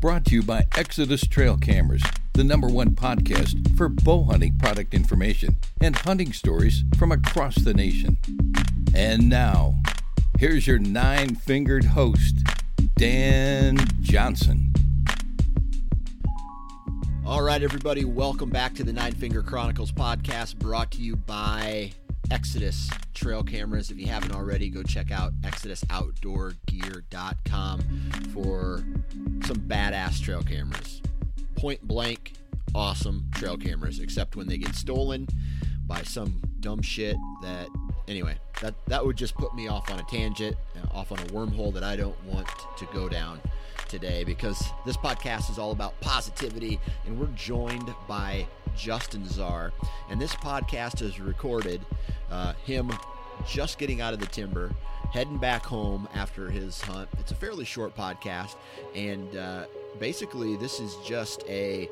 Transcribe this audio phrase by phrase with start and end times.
[0.00, 2.02] brought to you by Exodus Trail Cameras,
[2.34, 7.72] the number one podcast for bow hunting product information and hunting stories from across the
[7.72, 8.18] nation.
[8.94, 9.80] And now,
[10.38, 12.36] here's your nine fingered host,
[12.96, 14.74] Dan Johnson.
[17.24, 21.92] All right, everybody, welcome back to the Nine Finger Chronicles podcast brought to you by
[22.30, 23.90] Exodus trail cameras.
[23.90, 27.80] If you haven't already, go check out ExodusOutdoorGear.com
[28.32, 28.84] for
[29.46, 31.02] some badass trail cameras.
[31.56, 32.32] Point blank,
[32.74, 35.26] awesome trail cameras, except when they get stolen
[35.86, 37.68] by some dumb shit that
[38.08, 41.26] anyway, that that would just put me off on a tangent, uh, off on a
[41.26, 43.40] wormhole that I don't want to go down
[43.88, 49.72] today because this podcast is all about positivity and we're joined by Justin Zarr.
[50.10, 51.80] And this podcast is recorded
[52.30, 52.92] uh, him
[53.46, 54.72] just getting out of the timber,
[55.12, 57.08] heading back home after his hunt.
[57.18, 58.56] It's a fairly short podcast,
[58.94, 59.64] and uh,
[59.98, 61.88] basically, this is just a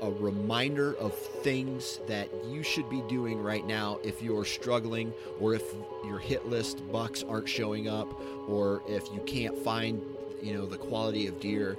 [0.00, 5.54] a, reminder of things that you should be doing right now if you're struggling or
[5.54, 5.62] if
[6.04, 8.08] your hit list bucks aren't showing up
[8.48, 10.00] or if you can't find
[10.42, 11.76] you know the quality of deer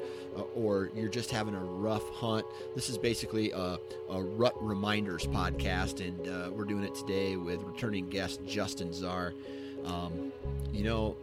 [0.56, 2.46] or you're just having a rough hunt
[2.76, 3.78] this is basically a,
[4.10, 9.34] a rut reminders podcast and uh, we're doing it today with returning guest justin Zarr.
[9.86, 10.32] Um,
[10.72, 11.16] you know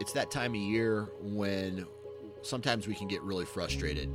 [0.00, 1.86] it's that time of year when
[2.42, 4.12] sometimes we can get really frustrated.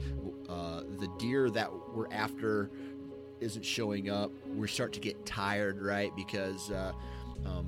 [0.48, 2.70] Uh, the deer that we're after
[3.40, 4.32] isn't showing up.
[4.56, 6.16] We start to get tired right?
[6.16, 6.94] Because uh,
[7.46, 7.68] um,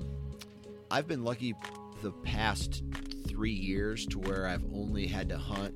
[0.91, 1.56] i've been lucky
[2.03, 2.84] the past
[3.28, 5.74] three years to where I've only had to hunt,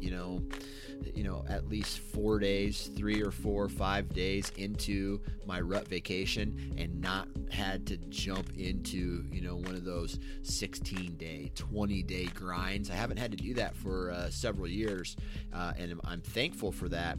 [0.00, 0.42] you know,
[1.14, 6.74] you know, at least four days, three or four, five days into my rut vacation
[6.78, 12.26] and not had to jump into, you know, one of those 16 day, 20 day
[12.26, 12.90] grinds.
[12.90, 15.16] I haven't had to do that for uh, several years,
[15.52, 17.18] uh, and I'm thankful for that.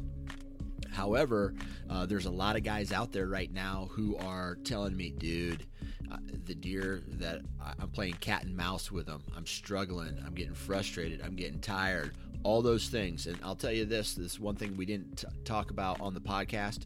[0.92, 1.54] However,
[1.90, 5.66] uh, there's a lot of guys out there right now who are telling me, dude,
[6.12, 7.42] uh, the deer that
[7.80, 9.24] I'm playing cat and mouse with them.
[9.36, 10.22] I'm struggling.
[10.26, 11.22] I'm getting frustrated.
[11.22, 12.14] I'm getting tired.
[12.44, 13.28] All those things.
[13.28, 16.22] And I'll tell you this this one thing we didn't t- talk about on the
[16.22, 16.86] podcast.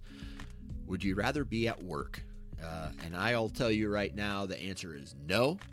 [0.87, 2.21] Would you rather be at work?
[2.63, 5.57] Uh, and I'll tell you right now the answer is no.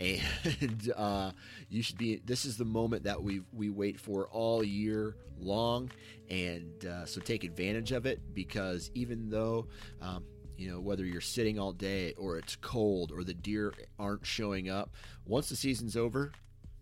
[0.00, 1.30] And uh,
[1.68, 2.20] you should be.
[2.24, 5.92] This is the moment that we we wait for all year long,
[6.28, 9.68] and uh, so take advantage of it because even though
[10.00, 10.24] um,
[10.56, 14.70] you know whether you're sitting all day or it's cold or the deer aren't showing
[14.70, 14.94] up
[15.26, 16.32] once the season's over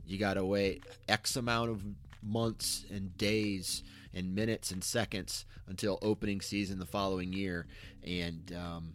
[0.04, 1.82] you got to wait x amount of
[2.22, 3.82] months and days
[4.12, 7.66] and minutes and seconds until opening season the following year.
[8.04, 8.92] And um,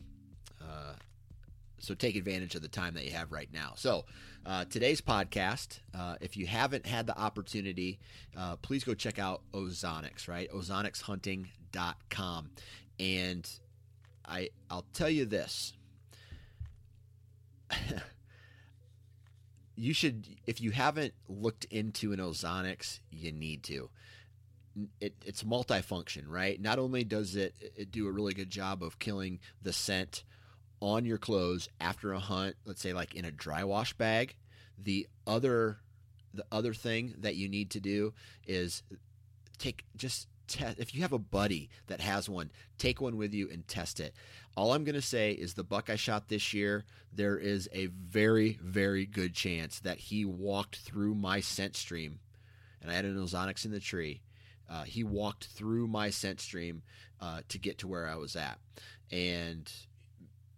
[0.61, 0.93] uh,
[1.79, 3.73] so take advantage of the time that you have right now.
[3.75, 4.05] So
[4.45, 7.99] uh, today's podcast uh, if you haven't had the opportunity
[8.37, 10.49] uh, please go check out ozonics right?
[10.51, 12.49] Ozonicshunting.com
[12.99, 13.49] and
[14.27, 15.73] I I'll tell you this.
[19.75, 23.89] you should if you haven't looked into an ozonics, you need to.
[24.99, 26.59] It, it's multifunction, right?
[26.59, 30.23] Not only does it, it do a really good job of killing the scent
[30.81, 34.35] on your clothes after a hunt, let's say like in a dry wash bag,
[34.77, 35.77] the other
[36.33, 38.13] the other thing that you need to do
[38.45, 38.83] is
[39.57, 43.49] take just test if you have a buddy that has one, take one with you
[43.49, 44.13] and test it.
[44.55, 47.87] All I'm going to say is the buck I shot this year, there is a
[47.87, 52.19] very very good chance that he walked through my scent stream
[52.85, 54.21] and I had an ozonics in the tree.
[54.69, 56.83] Uh, he walked through my scent stream
[57.19, 58.59] uh, to get to where I was at.
[59.11, 59.71] And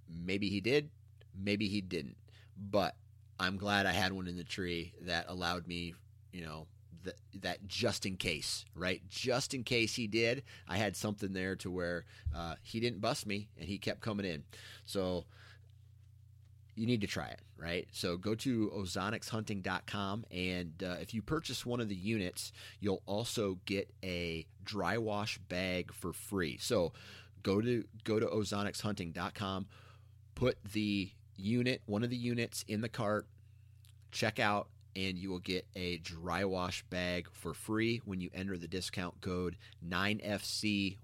[0.10, 0.90] maybe he did,
[1.38, 2.18] maybe he didn't.
[2.57, 2.95] But
[3.40, 5.94] I'm glad I had one in the tree that allowed me,
[6.33, 6.68] you know,
[7.03, 9.01] that, that just in case, right?
[9.09, 12.05] Just in case he did, I had something there to where
[12.35, 14.44] uh, he didn't bust me and he kept coming in.
[14.85, 15.25] So
[16.77, 17.88] you need to try it, right?
[17.91, 23.57] So go to ozonicshunting.com, and uh, if you purchase one of the units, you'll also
[23.65, 26.59] get a dry wash bag for free.
[26.61, 26.94] So
[27.41, 29.65] go to go to ozonicshunting.com,
[30.35, 33.27] put the unit, one of the units in the cart,
[34.11, 34.67] check out,
[34.97, 39.21] and you will get a dry wash bag for free when you enter the discount
[39.21, 39.55] code
[39.88, 40.97] 9FC18.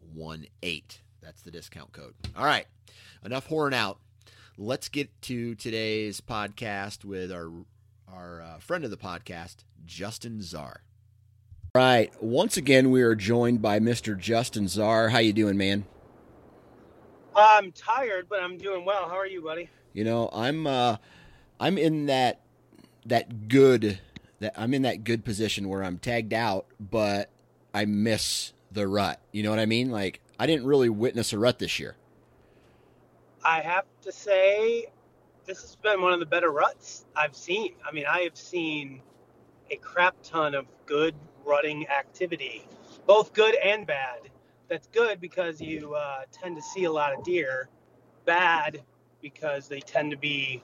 [1.22, 2.16] That's the discount code.
[2.36, 2.66] All right,
[3.24, 4.00] enough whoring out
[4.58, 7.50] let's get to today's podcast with our
[8.08, 10.78] our uh, friend of the podcast, Justin Zarr.
[11.74, 12.12] Right.
[12.22, 14.16] Once again, we are joined by Mr.
[14.18, 15.10] Justin Zarr.
[15.10, 15.86] How you doing, man?
[17.36, 19.10] I'm tired, but I'm doing well.
[19.10, 19.70] How are you, buddy?
[19.94, 20.98] You know, I'm uh,
[21.60, 22.42] I'm in that
[23.06, 24.00] that good
[24.40, 27.30] that I'm in that good position where I'm tagged out, but
[27.74, 29.20] I miss the rut.
[29.32, 29.90] You know what I mean?
[29.90, 31.96] Like I didn't really witness a rut this year.
[33.46, 34.88] I have to say,
[35.46, 37.74] this has been one of the better ruts I've seen.
[37.88, 39.02] I mean, I have seen
[39.70, 41.16] a crap ton of good
[41.46, 42.68] rutting activity,
[43.06, 44.20] both good and bad.
[44.70, 47.70] That's good because you uh, tend to see a lot of deer.
[48.26, 48.82] Bad
[49.22, 50.64] because they tend to be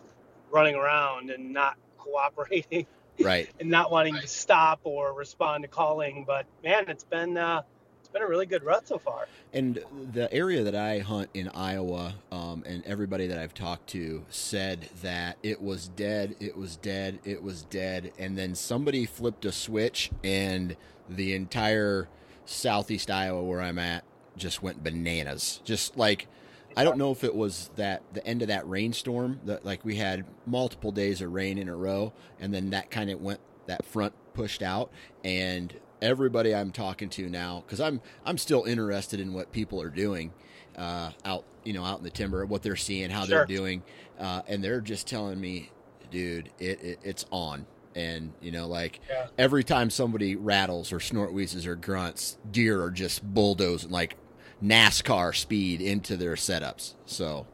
[0.50, 2.86] running around and not cooperating,
[3.22, 3.50] right?
[3.60, 4.24] and not wanting right.
[4.24, 6.24] to stop or respond to calling.
[6.26, 7.62] But man, it's been uh,
[8.10, 9.28] it's been a really good rut so far.
[9.54, 14.26] And the area that I hunt in Iowa, um, and everybody that I've talked to
[14.30, 19.46] said that it was dead, it was dead, it was dead, and then somebody flipped
[19.46, 20.76] a switch, and
[21.08, 22.08] the entire
[22.46, 24.04] southeast Iowa where I'm at
[24.38, 25.62] just went bananas.
[25.64, 26.28] Just like
[26.78, 29.96] I don't know if it was that the end of that rainstorm that like we
[29.96, 33.86] had multiple days of rain in a row, and then that kind of went that
[33.86, 34.92] front pushed out,
[35.24, 39.90] and everybody I'm talking to now because I'm I'm still interested in what people are
[39.90, 40.32] doing
[40.78, 43.46] uh, out you know out in the timber, what they're seeing, how sure.
[43.46, 43.84] they're doing,
[44.20, 45.72] uh, and they're just telling me,
[46.10, 47.66] dude, it, it it's on.
[47.96, 49.28] And you know, like yeah.
[49.38, 54.16] every time somebody rattles or snort wheezes or grunts, deer are just bulldozing like
[54.64, 56.94] NASCAR speed into their setups.
[57.06, 57.46] So,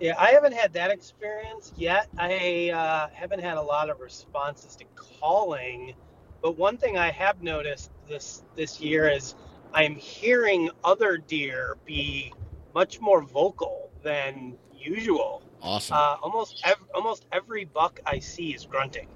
[0.00, 2.08] yeah, I haven't had that experience yet.
[2.18, 5.94] I uh, haven't had a lot of responses to calling
[6.42, 9.36] but one thing I have noticed this this year is
[9.72, 12.32] I'm hearing other deer be
[12.74, 15.42] much more vocal than usual.
[15.62, 15.96] Awesome.
[15.96, 19.06] Uh, almost ev- almost every buck I see is grunting.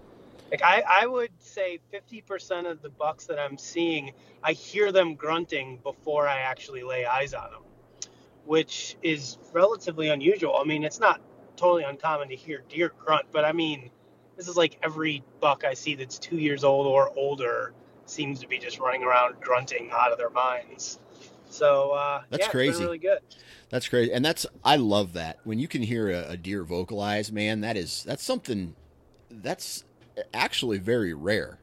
[0.51, 4.13] Like I, I would say 50% of the bucks that I'm seeing,
[4.43, 7.63] I hear them grunting before I actually lay eyes on them,
[8.45, 10.57] which is relatively unusual.
[10.57, 11.21] I mean, it's not
[11.57, 13.91] totally uncommon to hear deer grunt, but I mean,
[14.37, 17.73] this is like every buck I see that's two years old or older
[18.05, 21.01] seems to be just running around grunting out of their minds.
[21.49, 22.85] So uh, that's yeah, crazy.
[22.85, 23.19] really good.
[23.69, 27.33] That's crazy, and that's I love that when you can hear a, a deer vocalize.
[27.33, 28.76] Man, that is that's something
[29.29, 29.85] that's
[30.35, 31.58] actually very rare.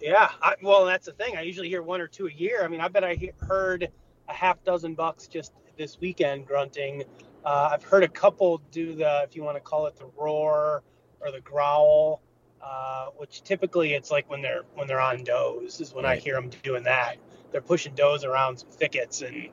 [0.00, 1.36] Yeah, I, well, that's the thing.
[1.36, 2.64] I usually hear one or two a year.
[2.64, 3.88] I mean, I bet I he- heard
[4.28, 7.04] a half dozen bucks just this weekend grunting.
[7.44, 10.82] Uh, I've heard a couple do the, if you want to call it the roar,
[11.22, 12.20] or the growl,
[12.62, 16.18] uh, which typically it's like when they're when they're on does is when right.
[16.18, 17.16] I hear them doing that.
[17.50, 19.48] They're pushing does around some thickets, and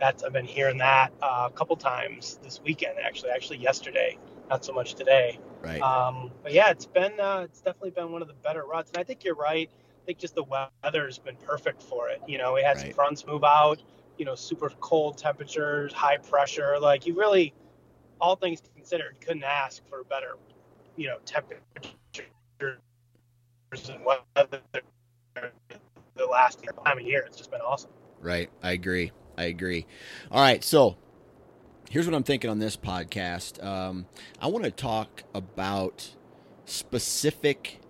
[0.00, 2.98] that's I've been hearing that uh, a couple times this weekend.
[2.98, 4.18] Actually, actually yesterday,
[4.50, 5.38] not so much today.
[5.62, 5.80] Right.
[5.80, 8.98] Um, but yeah, it's been uh, it's definitely been one of the better ruts, and
[8.98, 9.70] I think you're right.
[9.70, 12.20] I think just the weather's been perfect for it.
[12.26, 12.86] You know, we had right.
[12.86, 13.80] some fronts move out.
[14.18, 16.78] You know, super cold temperatures, high pressure.
[16.80, 17.54] Like you really,
[18.20, 20.36] all things considered, couldn't ask for a better
[20.96, 21.94] you know temperatures
[23.88, 24.60] and weather
[26.16, 27.24] the last time of year.
[27.26, 27.90] It's just been awesome.
[28.20, 29.12] Right, I agree.
[29.38, 29.86] I agree.
[30.30, 30.96] All right, so
[31.92, 33.62] here's what I'm thinking on this podcast.
[33.62, 34.06] Um,
[34.40, 36.12] I want to talk about
[36.64, 37.80] specific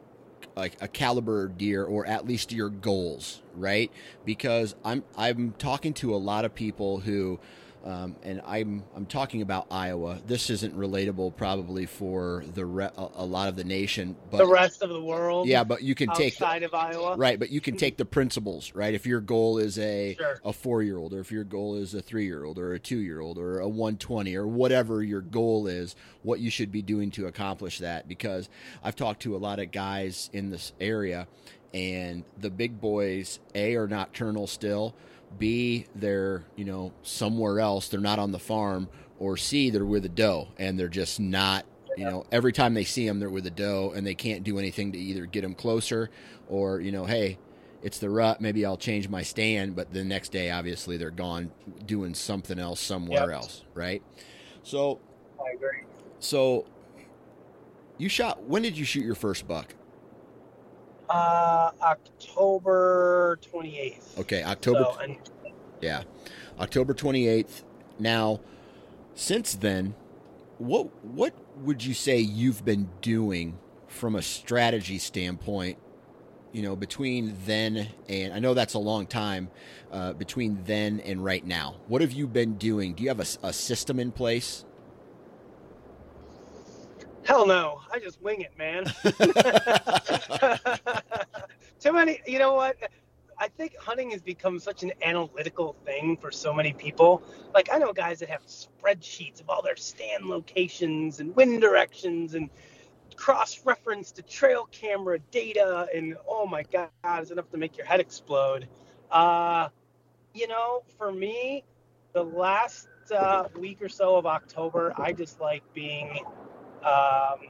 [0.57, 3.93] like a caliber deer or at least your goals, right?
[4.25, 7.39] Because I'm I'm talking to a lot of people who
[7.85, 10.21] um, and I'm I'm talking about Iowa.
[10.27, 14.83] This isn't relatable probably for the re- a, lot of the nation, but the rest
[14.83, 15.49] of the world.
[15.49, 17.17] yeah, but you can take the- outside of Iowa.
[17.17, 18.95] Right, but you can take the principles, right?
[18.95, 20.41] If your goal is a Sure.
[20.45, 22.79] a four year old, or if your goal is a three year old, or a
[22.79, 26.71] two year old, or a one twenty, or whatever your goal is, what you should
[26.71, 28.07] be doing to accomplish that.
[28.09, 28.49] Because
[28.85, 31.27] I've talked to a lot of guys in this area,
[31.75, 34.95] and the big boys, a are nocturnal still,
[35.39, 40.05] b they're you know somewhere else, they're not on the farm, or c they're with
[40.05, 41.65] a doe and they're just not
[41.97, 44.59] you know every time they see them they're with a doe and they can't do
[44.59, 46.09] anything to either get them closer
[46.49, 47.37] or you know hey
[47.83, 51.51] it's the rut maybe i'll change my stand but the next day obviously they're gone
[51.85, 53.37] doing something else somewhere Yep.
[53.43, 54.03] else right
[54.62, 54.99] so
[55.39, 55.83] I agree.
[56.19, 56.65] so
[57.99, 59.75] you shot when did you shoot your first buck
[61.09, 64.19] Uh, October 28th.
[64.21, 65.17] okay october So, and
[65.81, 66.03] Yeah.
[66.61, 67.65] October 28th.
[67.99, 68.41] Now,
[69.15, 69.95] since then,
[70.59, 75.79] what what would you say you've been doing from a strategy standpoint,
[76.53, 79.51] you know, between then and I know that's a long time,
[79.91, 81.77] uh, between then and right now.
[81.89, 82.95] What have you been doing?
[82.95, 84.65] Do you have a system in place?
[87.25, 88.85] Hell no, I just wing it, man.
[91.81, 92.21] Too many.
[92.26, 92.76] You know what?
[93.38, 97.23] I think hunting has become such an analytical thing for so many people.
[97.55, 102.35] Like I know guys that have spreadsheets of all their stand locations and wind directions
[102.35, 102.50] and
[103.17, 108.00] cross-reference to trail camera data and oh my god, it's enough to make your head
[108.00, 108.69] explode.
[109.11, 109.69] Uh,
[110.35, 111.64] you know, for me,
[112.12, 116.21] the last uh, week or so of October, I just like being
[116.85, 117.41] um,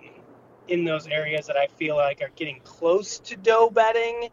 [0.69, 4.29] in those areas that I feel like are getting close to doe bedding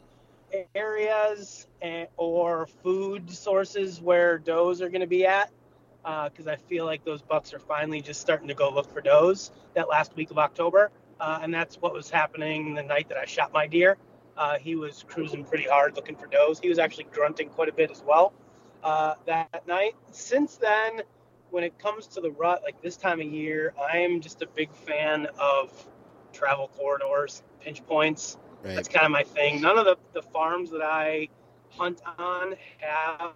[0.76, 5.52] areas and, or food sources where does are going to be at.
[6.04, 9.52] Because I feel like those bucks are finally just starting to go look for does
[9.76, 10.92] that last week of October.
[11.20, 13.98] Uh, and that's what was happening the night that I shot my deer.
[14.38, 16.60] Uh, he was cruising pretty hard looking for does.
[16.60, 18.34] He was actually grunting quite a bit as well
[18.84, 19.96] uh, that night.
[20.12, 21.02] Since then,
[21.52, 24.48] when it comes to the rut, like this time of year, I am just a
[24.48, 25.72] big fan of
[26.34, 28.38] travel corridors, pinch points.
[28.64, 28.76] Right.
[28.76, 29.62] That's kind of my thing.
[29.62, 31.30] None of the, the farms that I
[31.72, 33.34] hunt on have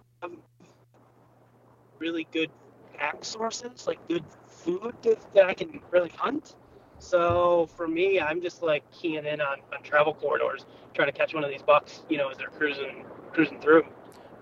[1.98, 2.50] really good
[2.96, 6.54] pack sources, like good food that, that I can really hunt.
[6.98, 11.34] So for me, I'm just like keying in on, on travel corridors, trying to catch
[11.34, 13.84] one of these bucks, you know, as they're cruising cruising through.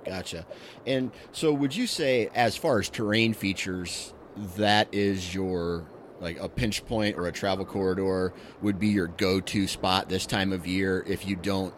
[0.05, 0.47] Gotcha.
[0.87, 4.13] And so, would you say, as far as terrain features,
[4.57, 5.85] that is your
[6.21, 8.33] like a pinch point or a travel corridor
[8.63, 11.75] would be your go-to spot this time of year if you don't,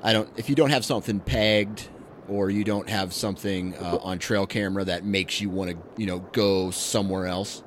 [0.00, 1.88] I don't, if you don't have something pegged
[2.28, 6.06] or you don't have something uh, on trail camera that makes you want to, you
[6.06, 7.64] know, go somewhere else.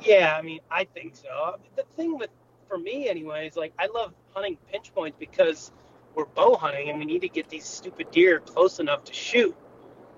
[0.00, 1.56] Yeah, I mean, I think so.
[1.74, 2.30] The thing with,
[2.68, 5.72] for me, anyways, like I love hunting pinch points because
[6.14, 9.56] we're bow hunting and we need to get these stupid deer close enough to shoot.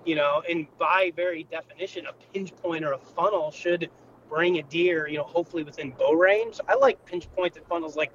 [0.05, 3.91] You know, and by very definition, a pinch point or a funnel should
[4.29, 6.61] bring a deer, you know, hopefully within bow range.
[6.69, 8.13] I like pinch points and funnels like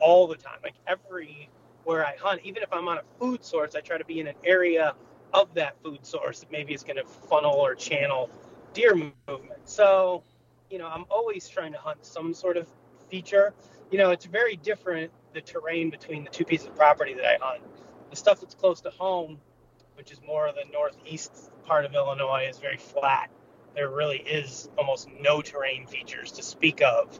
[0.00, 2.40] all the time, like everywhere I hunt.
[2.42, 4.94] Even if I'm on a food source, I try to be in an area
[5.32, 8.30] of that food source that maybe it's going to funnel or channel
[8.72, 9.60] deer movement.
[9.64, 10.22] So,
[10.70, 12.68] you know, I'm always trying to hunt some sort of
[13.10, 13.54] feature.
[13.90, 17.38] You know, it's very different the terrain between the two pieces of property that I
[17.40, 17.62] hunt.
[18.10, 19.38] The stuff that's close to home,
[19.94, 23.30] which is more of the northeast part of Illinois, is very flat.
[23.74, 27.18] There really is almost no terrain features to speak of.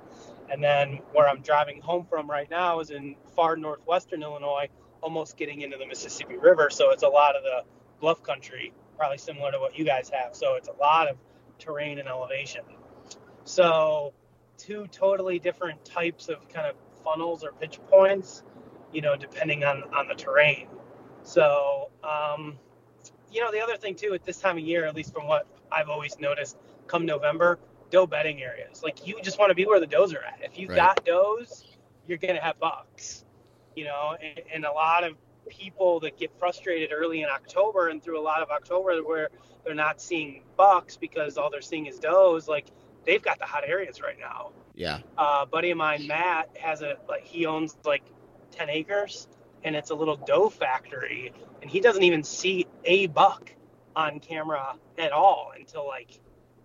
[0.50, 4.68] And then where I'm driving home from right now is in far northwestern Illinois,
[5.02, 6.70] almost getting into the Mississippi River.
[6.70, 7.62] So it's a lot of the
[8.00, 10.34] bluff country, probably similar to what you guys have.
[10.34, 11.16] So it's a lot of
[11.58, 12.62] terrain and elevation.
[13.44, 14.14] So
[14.58, 18.42] two totally different types of kind of funnels or pinch points,
[18.92, 20.68] you know, depending on on the terrain.
[21.22, 22.58] So, um,
[23.30, 25.46] you know, the other thing too at this time of year, at least from what
[25.70, 27.58] I've always noticed, come November,
[27.90, 28.82] doe bedding areas.
[28.82, 30.40] Like you just want to be where the does are at.
[30.42, 30.76] If you've Right.
[30.76, 33.24] got does, you're gonna have bucks.
[33.76, 35.16] You know, and, and a lot of
[35.48, 39.28] people that get frustrated early in October and through a lot of October where
[39.64, 42.66] they're not seeing bucks because all they're seeing is does, like
[43.08, 44.52] they've got the hot areas right now.
[44.74, 45.00] Yeah.
[45.16, 48.02] Uh, buddy of mine, Matt, has a like he owns like
[48.52, 49.26] 10 acres
[49.64, 53.50] and it's a little doe factory and he doesn't even see a buck
[53.96, 56.20] on camera at all until like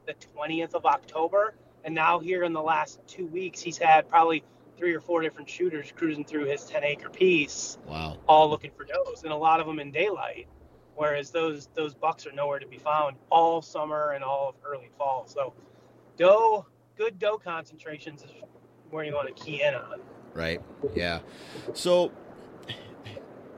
[0.05, 1.55] the 20th of October.
[1.85, 4.43] And now here in the last two weeks, he's had probably
[4.77, 8.17] three or four different shooters cruising through his 10 acre piece Wow.
[8.27, 10.47] all looking for does, and a lot of them in daylight.
[10.95, 14.89] whereas those those bucks are nowhere to be found all summer and all of early
[14.97, 15.25] fall.
[15.25, 15.53] So
[16.17, 16.65] doe,
[16.97, 18.31] good doe concentrations is
[18.89, 19.99] where you want to key in on.
[20.33, 20.61] Right.
[20.95, 21.19] Yeah.
[21.73, 22.11] So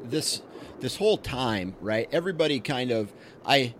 [0.03, 0.41] this
[0.79, 2.07] this whole time, right?
[2.11, 3.13] Everybody kind of
[3.45, 3.73] I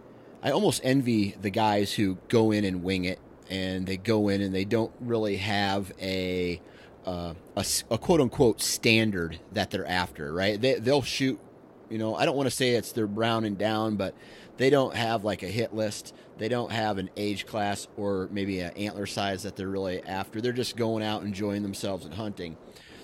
[0.44, 4.42] I almost envy the guys who go in and wing it and they go in
[4.42, 6.62] and they don't really have a
[7.06, 10.60] uh, a, a, quote unquote standard that they're after, right?
[10.60, 11.40] They, they'll shoot,
[11.88, 14.16] you know, I don't want to say it's their brown and down, but
[14.58, 16.14] they don't have like a hit list.
[16.38, 20.42] They don't have an age class or maybe an antler size that they're really after.
[20.42, 22.58] They're just going out enjoying themselves and hunting.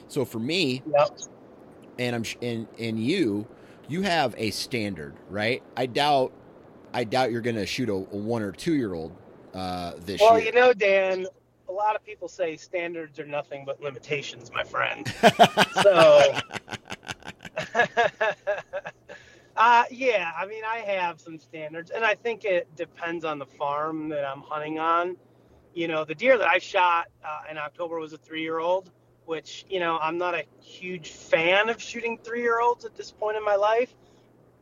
[0.07, 1.17] So for me, yep.
[1.97, 3.47] and I'm and and you,
[3.87, 5.63] you have a standard, right?
[5.77, 6.33] I doubt,
[6.93, 9.15] I doubt you're going to shoot a, a, one or two year old
[9.53, 10.51] uh, this well, year.
[10.53, 11.27] Well, you know, Dan,
[11.69, 15.07] a lot of people say standards are nothing but limitations, my friend.
[15.81, 16.33] so,
[19.55, 23.45] uh, yeah, I mean, I have some standards, and I think it depends on the
[23.45, 25.17] farm that I'm hunting on.
[25.75, 28.89] You know, the deer that I shot uh, in October was a three year old,
[29.25, 33.11] which, you know, I'm not a huge fan of shooting three year olds at this
[33.11, 33.93] point in my life.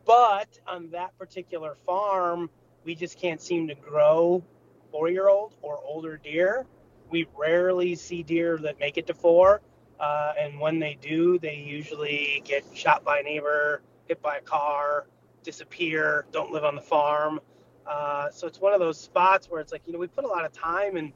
[0.05, 2.49] But on that particular farm,
[2.83, 4.43] we just can't seem to grow
[4.91, 6.65] four year old or older deer
[7.09, 9.61] we rarely see deer that make it to four.
[9.99, 14.41] Uh, and when they do, they usually get shot by a neighbor, hit by a
[14.41, 15.07] car,
[15.43, 17.39] disappear, don't live on the farm.
[17.85, 20.27] Uh, so it's one of those spots where it's like, you know, we put a
[20.27, 21.11] lot of time and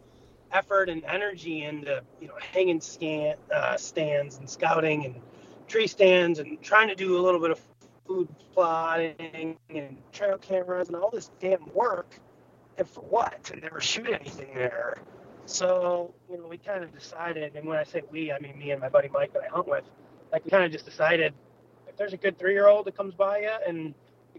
[0.51, 5.15] effort and energy into, you know, hanging scan, uh, stands and scouting and
[5.67, 7.59] tree stands and trying to do a little bit of
[8.07, 12.19] food plotting and trail cameras and all this damn work.
[12.77, 13.43] And for what?
[13.45, 14.97] To never shoot anything there.
[15.45, 18.71] So, you know, we kind of decided, and when I say we, I mean me
[18.71, 19.83] and my buddy Mike that I hunt with,
[20.31, 21.33] like we kind of just decided
[21.87, 23.93] if there's a good three year old that comes by you and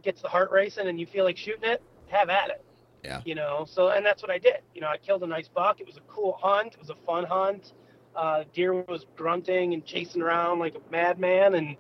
[0.05, 2.65] gets the heart racing and you feel like shooting it, have at it.
[3.03, 3.21] Yeah.
[3.25, 4.61] You know, so, and that's what I did.
[4.75, 5.81] You know, I killed a nice buck.
[5.81, 6.75] It was a cool hunt.
[6.75, 7.73] It was a fun hunt.
[8.17, 11.55] Uh, deer was grunting and chasing around like a madman.
[11.55, 11.77] And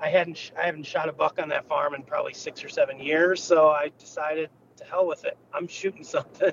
[0.00, 3.00] I hadn't, I haven't shot a buck on that farm in probably six or seven
[3.00, 3.42] years.
[3.42, 5.38] So I decided to hell with it.
[5.54, 6.52] I'm shooting something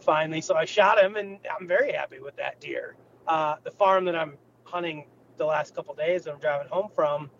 [0.00, 0.40] finally.
[0.40, 2.96] So I shot him, and I'm very happy with that deer.
[3.26, 7.30] Uh, the farm that I'm hunting the last couple days that I'm driving home from,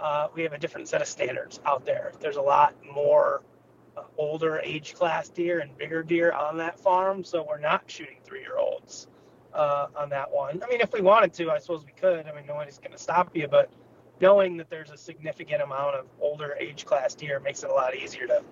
[0.00, 2.12] uh, we have a different set of standards out there.
[2.20, 3.42] There's a lot more
[3.96, 8.16] uh, older age class deer and bigger deer on that farm, so we're not shooting
[8.24, 9.08] three year olds
[9.52, 10.62] uh, on that one.
[10.62, 12.26] I mean, if we wanted to, I suppose we could.
[12.26, 13.70] I mean, nobody's going to stop you, but
[14.20, 17.94] knowing that there's a significant amount of older age class deer makes it a lot
[17.96, 18.42] easier to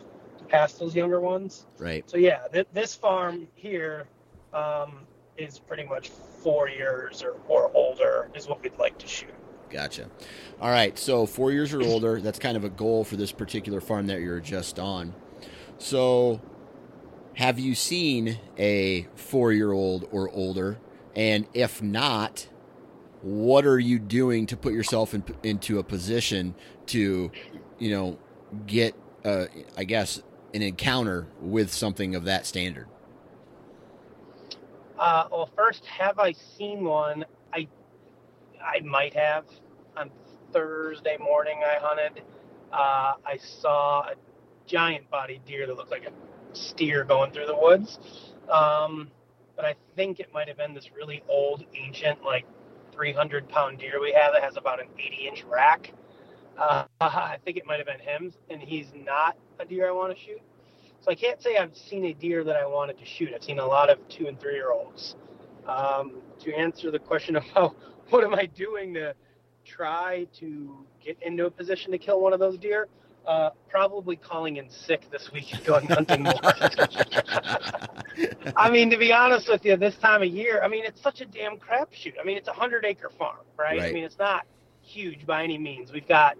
[0.48, 1.66] pass those younger ones.
[1.78, 2.08] Right.
[2.08, 4.06] So yeah, th- this farm here
[4.52, 6.10] um, is pretty much
[6.42, 9.34] four years or, or older is what we'd like to shoot.
[9.72, 10.08] Gotcha.
[10.60, 10.98] All right.
[10.98, 12.20] So four years or older.
[12.20, 15.14] That's kind of a goal for this particular farm that you're just on.
[15.78, 16.40] So,
[17.34, 20.78] have you seen a four-year-old or older?
[21.16, 22.46] And if not,
[23.22, 26.54] what are you doing to put yourself in, into a position
[26.86, 27.32] to,
[27.78, 28.18] you know,
[28.66, 30.22] get, uh, I guess,
[30.54, 32.86] an encounter with something of that standard?
[34.98, 37.24] Uh, well, first, have I seen one?
[38.62, 39.44] I might have.
[39.96, 40.10] On
[40.52, 42.22] Thursday morning, I hunted.
[42.72, 44.14] Uh, I saw a
[44.66, 47.98] giant bodied deer that looked like a steer going through the woods.
[48.50, 49.10] Um,
[49.56, 52.46] but I think it might have been this really old, ancient, like
[52.92, 55.92] 300 pound deer we have that has about an 80 inch rack.
[56.58, 60.16] Uh, I think it might have been him, and he's not a deer I want
[60.16, 60.40] to shoot.
[61.00, 63.32] So I can't say I've seen a deer that I wanted to shoot.
[63.34, 65.16] I've seen a lot of two and three year olds.
[65.66, 67.76] Um, to answer the question about
[68.12, 69.14] what am I doing to
[69.64, 72.88] try to get into a position to kill one of those deer,
[73.26, 76.34] uh, probably calling in sick this week and going hunting more.
[78.56, 81.22] I mean, to be honest with you, this time of year, I mean, it's such
[81.22, 82.14] a damn crapshoot.
[82.20, 83.78] I mean, it's a hundred acre farm, right?
[83.78, 83.88] right?
[83.88, 84.44] I mean, it's not
[84.82, 85.90] huge by any means.
[85.90, 86.36] We've got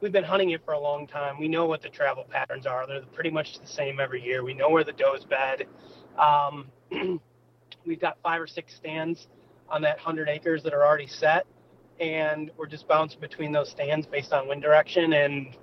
[0.00, 1.38] we've been hunting it for a long time.
[1.38, 2.86] We know what the travel patterns are.
[2.88, 4.42] They're pretty much the same every year.
[4.42, 5.68] We know where the does bed.
[6.18, 6.66] Um,
[7.86, 9.28] we've got five or six stands
[9.70, 11.46] on that 100 acres that are already set,
[12.00, 15.56] and we're just bouncing between those stands based on wind direction and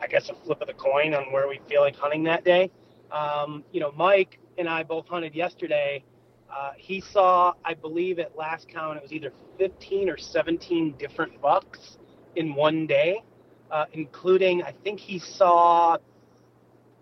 [0.00, 2.70] I guess a flip of the coin on where we feel like hunting that day.
[3.12, 6.04] Um, you know, Mike and I both hunted yesterday.
[6.50, 11.40] Uh, he saw, I believe, at last count, it was either 15 or 17 different
[11.40, 11.98] bucks
[12.34, 13.22] in one day
[13.70, 15.96] uh, including I think he saw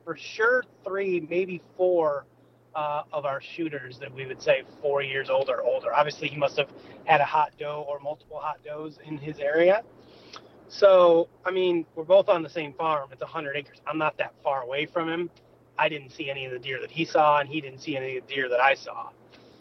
[0.05, 2.27] for sure three, maybe four
[2.75, 5.93] uh, of our shooters that we would say four years old or older.
[5.93, 6.71] Obviously, he must have
[7.05, 9.83] had a hot doe or multiple hot does in his area.
[10.69, 13.09] So, I mean, we're both on the same farm.
[13.11, 13.79] It's 100 acres.
[13.87, 15.31] I'm not that far away from him.
[15.79, 18.19] I didn't see any of the deer that he saw, and he didn't see any
[18.19, 19.11] of the deer that I saw.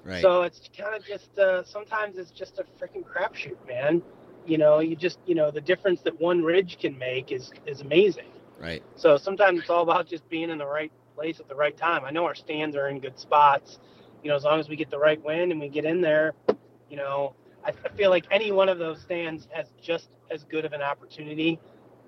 [0.03, 0.21] Right.
[0.21, 4.01] So it's kind of just uh, sometimes it's just a freaking crapshoot, man.
[4.45, 7.81] You know, you just you know the difference that one ridge can make is is
[7.81, 8.31] amazing.
[8.59, 8.81] right.
[8.95, 12.05] So sometimes it's all about just being in the right place at the right time.
[12.05, 13.79] I know our stands are in good spots.
[14.23, 16.33] You know, as long as we get the right wind and we get in there,
[16.89, 17.33] you know,
[17.65, 20.81] I, I feel like any one of those stands has just as good of an
[20.81, 21.59] opportunity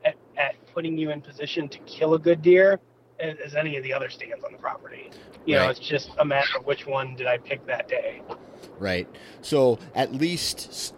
[0.05, 2.79] at, at putting you in position to kill a good deer
[3.19, 5.09] as, as any of the other stands on the property.
[5.45, 8.21] You know, it's just a matter of which one did I pick that day.
[8.77, 9.07] Right.
[9.41, 10.93] So at least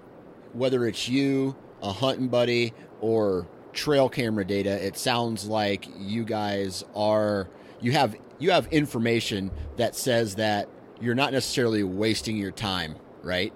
[0.53, 6.83] whether it's you, a hunting buddy, or trail camera data, it sounds like you guys
[6.93, 7.47] are
[7.81, 13.53] you have you have information that says that you're not necessarily wasting your time, right?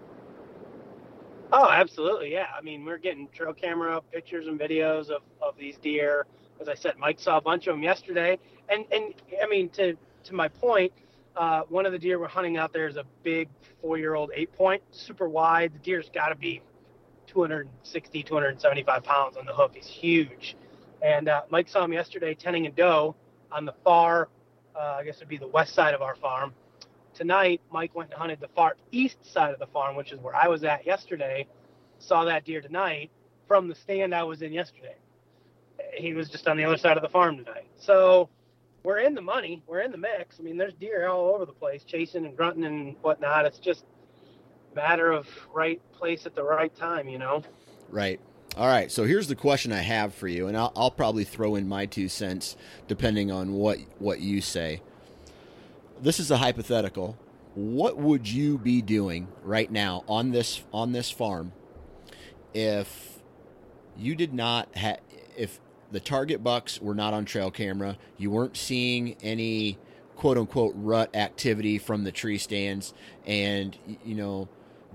[1.52, 2.32] Oh, absolutely.
[2.32, 2.48] Yeah.
[2.58, 6.26] I mean, we're getting trail camera pictures and videos of, of these deer.
[6.60, 8.40] As I said, Mike saw a bunch of them yesterday.
[8.68, 10.92] And, and I mean, to, to my point,
[11.36, 13.48] uh, one of the deer we're hunting out there is a big
[13.82, 15.74] four year old eight point, super wide.
[15.74, 16.62] The deer's got to be
[17.28, 19.72] 260, 275 pounds on the hoof.
[19.74, 20.56] He's huge.
[21.02, 23.16] And uh, Mike saw him yesterday tending a doe
[23.56, 24.28] on the far,
[24.76, 26.54] uh, I guess it'd be the west side of our farm.
[27.13, 30.36] Tonight, Mike went and hunted the far east side of the farm, which is where
[30.36, 31.48] I was at yesterday.
[32.00, 33.10] Saw that deer tonight
[33.48, 34.96] from the stand I was in yesterday.
[35.94, 37.68] He was just on the other side of the farm tonight.
[37.78, 38.30] So
[38.84, 39.63] we're in the money.
[39.65, 40.38] We're in the mix.
[40.39, 43.46] I mean, there's deer all over the place, chasing and grunting and whatnot.
[43.46, 43.86] It's just
[44.76, 47.44] matter of right place at the right time, you know?
[47.89, 48.20] Right.
[48.58, 48.89] All right.
[48.89, 51.86] So here's the question I have for you, and I'll, I'll probably throw in my
[51.86, 52.56] two cents
[52.88, 54.82] depending on what what you say.
[56.02, 57.18] This is a hypothetical.
[57.56, 61.52] What would you be doing right now on this on this farm
[62.54, 63.20] if
[63.98, 65.00] you did not have
[65.36, 65.60] if
[65.91, 69.78] the target bucks were not on trail camera, you weren't seeing any
[70.15, 72.94] quote unquote rut activity from the tree stands,
[73.26, 74.48] and you know,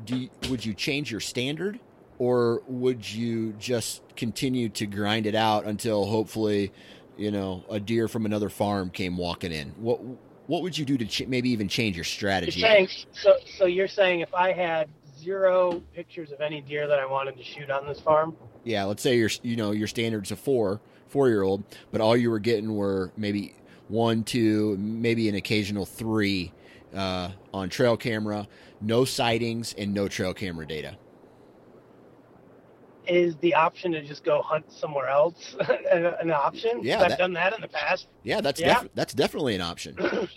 [0.06, 1.78] do you, would you change your standard,
[2.20, 6.70] or would you just continue to grind it out until hopefully,
[7.16, 9.70] you know, a deer from another farm came walking in?
[9.70, 10.00] What
[10.46, 12.60] what would you do to ch- maybe even change your You're strategy?
[12.60, 13.36] saying so.
[13.56, 17.42] So you're saying if I had zero pictures of any deer that I wanted to
[17.42, 21.30] shoot on this farm, Yeah, let's say your you know your standards a four four
[21.30, 23.54] year old, but all you were getting were maybe
[23.88, 26.52] one, two, maybe an occasional three
[26.94, 28.46] uh, on trail camera,
[28.82, 30.98] no sightings and no trail camera data.
[33.10, 35.56] Is the option to just go hunt somewhere else
[35.92, 36.80] an, an option?
[36.82, 38.06] Yeah, I've done that in the past.
[38.22, 38.82] Yeah, that's Yeah.
[38.82, 39.96] def- that's definitely an option.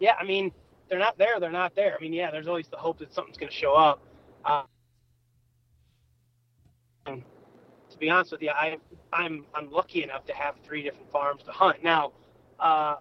[0.00, 0.50] yeah, I mean,
[0.88, 1.38] they're not there.
[1.40, 1.96] They're not there.
[1.96, 4.00] I mean, yeah, there's always the hope that something's going to show up.
[4.44, 4.62] Uh,
[7.06, 8.76] to be honest with you, I,
[9.12, 11.82] I'm I'm lucky enough to have three different farms to hunt.
[11.84, 12.12] Now,
[12.58, 12.96] uh,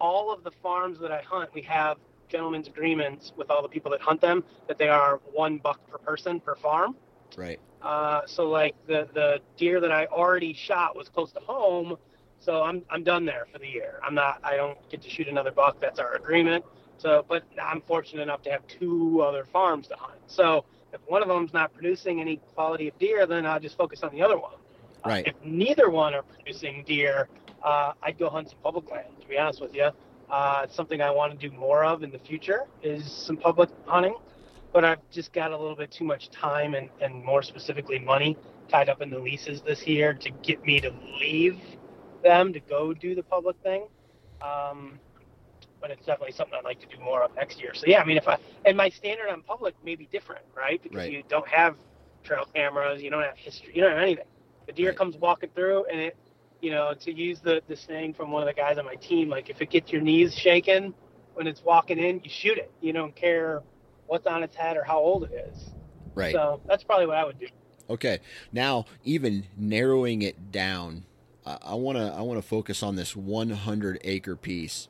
[0.00, 1.96] all of the farms that I hunt, we have
[2.28, 5.98] gentlemen's agreements with all the people that hunt them that they are one buck per
[5.98, 6.96] person per farm.
[7.36, 7.60] right.
[7.82, 11.96] Uh, so like the the deer that I already shot was close to home,
[12.38, 14.00] so I'm I'm done there for the year.
[14.04, 15.80] I'm not I don't get to shoot another buck.
[15.80, 16.64] That's our agreement.
[16.98, 20.20] So, but I'm fortunate enough to have two other farms to hunt.
[20.28, 24.04] So if one of them's not producing any quality of deer, then I'll just focus
[24.04, 24.54] on the other one.
[25.02, 27.28] Uh, if neither one are producing deer,
[27.64, 29.08] uh, I'd go hunt some public land.
[29.20, 29.90] To be honest with you,
[30.30, 33.70] uh, it's something I want to do more of in the future is some public
[33.86, 34.14] hunting
[34.72, 38.36] but I've just got a little bit too much time and, and more specifically money
[38.68, 41.60] tied up in the leases this year to get me to leave
[42.22, 43.84] them to go do the public thing.
[44.42, 44.98] Um,
[45.80, 47.72] but it's definitely something I'd like to do more of next year.
[47.74, 50.82] So yeah, I mean, if I and my standard on public may be different, right?
[50.82, 51.12] Because Right.
[51.12, 51.76] you don't have
[52.24, 54.24] trail cameras, you don't have history, you don't have anything.
[54.66, 54.98] The deer Right.
[54.98, 56.16] comes walking through, and it,
[56.60, 59.28] you know, to use the the saying from one of the guys on my team,
[59.28, 60.94] like if it gets your knees shaking
[61.34, 62.70] when it's walking in, you shoot it.
[62.80, 63.62] You don't care
[64.12, 65.70] what's on its head or how old it is.
[66.14, 66.34] Right.
[66.34, 67.46] So that's probably what I would do.
[67.88, 68.18] Okay.
[68.52, 71.06] Now, even narrowing it down,
[71.46, 74.88] I want to I want to focus on this 100 acre piece.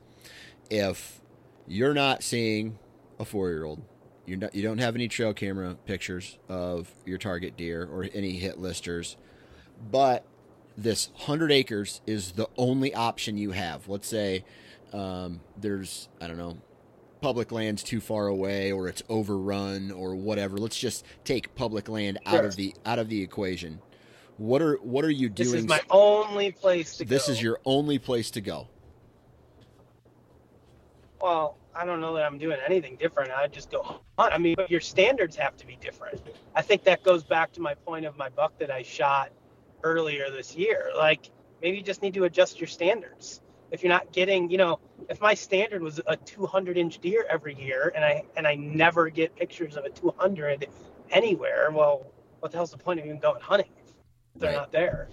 [0.70, 1.20] If
[1.68, 2.80] you're not seeing
[3.20, 3.82] a four year old,
[4.26, 8.32] you're not, you don't have any trail camera pictures of your target deer or any
[8.32, 9.16] hit listers,
[9.88, 10.24] but
[10.76, 13.88] this 100 acres is the only option you have.
[13.88, 14.44] Let's say
[14.92, 16.58] um, there's I don't know
[17.22, 20.58] public land's too far away or it's overrun or whatever.
[20.58, 22.44] Let's just take public land out Sure.
[22.46, 23.80] of the out of the equation.
[24.36, 25.52] What are what are you doing?
[25.52, 27.32] This is my only place to This go.
[27.32, 28.68] is your only place to go.
[31.20, 33.30] Well, I don't know that I'm doing anything different.
[33.30, 34.34] I just go hunt.
[34.34, 36.20] I mean, but your standards have to be different.
[36.56, 39.30] I think that goes back to my point of my buck that I shot
[39.84, 40.90] earlier this year.
[40.96, 41.30] Like
[41.62, 43.40] maybe you just need to adjust your standards.
[43.72, 47.54] If you're not getting, you know, if my standard was a 200 inch deer every
[47.54, 50.68] year and I and I never get pictures of a 200
[51.10, 52.06] anywhere, well,
[52.40, 53.70] what the hell's the point of even going hunting
[54.34, 54.56] if they're Right.
[54.56, 55.08] not there?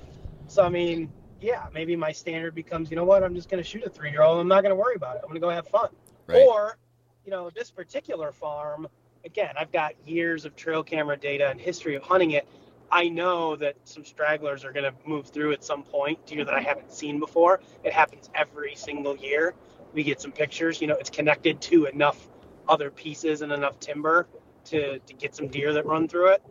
[0.48, 1.10] So I mean,
[1.42, 4.12] yeah, maybe my standard becomes, you know what, I'm just going to shoot a three
[4.12, 4.40] year old.
[4.40, 5.22] I'm not going to worry about it.
[5.24, 5.90] I'm going to go have fun.
[6.28, 6.46] Right.
[6.46, 6.78] Or,
[7.24, 8.88] you know, this particular farm,
[9.26, 12.48] again, I've got years of trail camera data and history of hunting it.
[12.92, 16.54] I know that some stragglers are going to move through at some point, deer that
[16.54, 17.60] I haven't seen before.
[17.84, 19.54] It happens every single year.
[19.94, 22.28] We get some pictures, you know, it's connected to enough
[22.68, 24.28] other pieces and enough timber
[24.66, 26.44] to, to get some deer that run through it.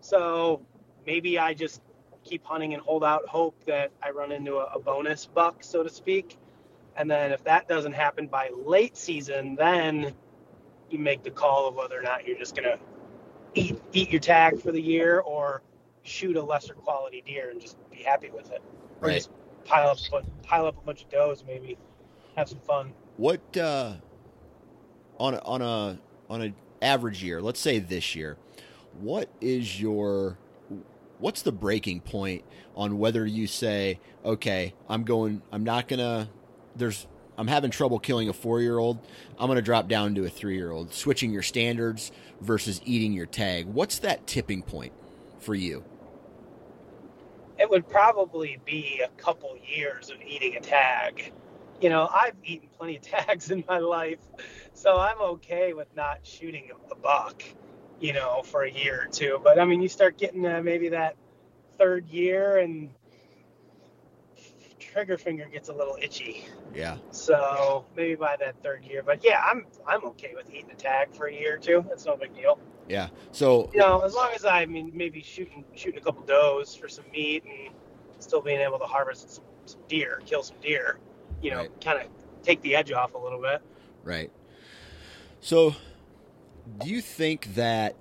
[0.00, 0.64] So
[1.06, 1.80] maybe I just
[2.24, 5.82] keep hunting and hold out hope that I run into a, a bonus buck, so
[5.82, 6.36] to speak.
[6.96, 10.14] And then if that doesn't happen by late season, then
[10.90, 12.78] you make the call of whether or not you're just gonna
[13.54, 15.62] eat eat your tag for the year or
[16.02, 18.62] shoot a lesser quality deer and just be happy with it,
[19.00, 19.14] or Right.
[19.16, 19.30] just
[19.64, 19.98] pile up
[20.42, 21.76] pile up a bunch of does, maybe
[22.36, 22.92] have some fun.
[23.16, 23.94] What uh,
[25.18, 25.98] on a, on a
[26.30, 27.40] on an average year?
[27.40, 28.36] Let's say this year.
[29.00, 30.38] What is your
[31.18, 32.44] what's the breaking point
[32.76, 36.30] on whether you say, okay, I'm going, I'm not gonna.
[36.76, 37.06] There's
[37.38, 38.98] I'm having trouble killing a four year old.
[39.38, 40.92] I'm gonna drop down to a three year old.
[40.92, 43.66] Switching your standards versus eating your tag.
[43.66, 44.92] What's that tipping point
[45.38, 45.84] for you?
[47.56, 51.32] It would probably be a couple years of eating a tag.
[51.80, 54.18] You know, I've eaten plenty of tags in my life,
[54.74, 57.44] so I'm okay with not shooting a, a buck,
[58.00, 59.40] you know, for a year or two.
[59.44, 61.14] But I mean, you start getting uh, maybe that
[61.78, 62.90] third year and
[64.90, 66.44] trigger finger gets a little itchy.
[66.74, 66.96] Yeah.
[67.10, 69.02] So maybe by that third year.
[69.02, 71.84] But yeah, I'm I'm okay with eating a tag for a year or two.
[71.88, 72.58] That's no big deal.
[72.88, 73.08] Yeah.
[73.32, 76.74] So You know, as long as I, I mean maybe shooting shooting a couple does
[76.74, 77.74] for some meat and
[78.18, 80.98] still being able to harvest some, some deer, kill some deer.
[81.42, 81.80] You know, Right.
[81.80, 82.08] kind of
[82.42, 83.60] take the edge off a little bit.
[84.02, 84.30] Right.
[85.40, 85.74] So,
[86.78, 87.94] do you think that?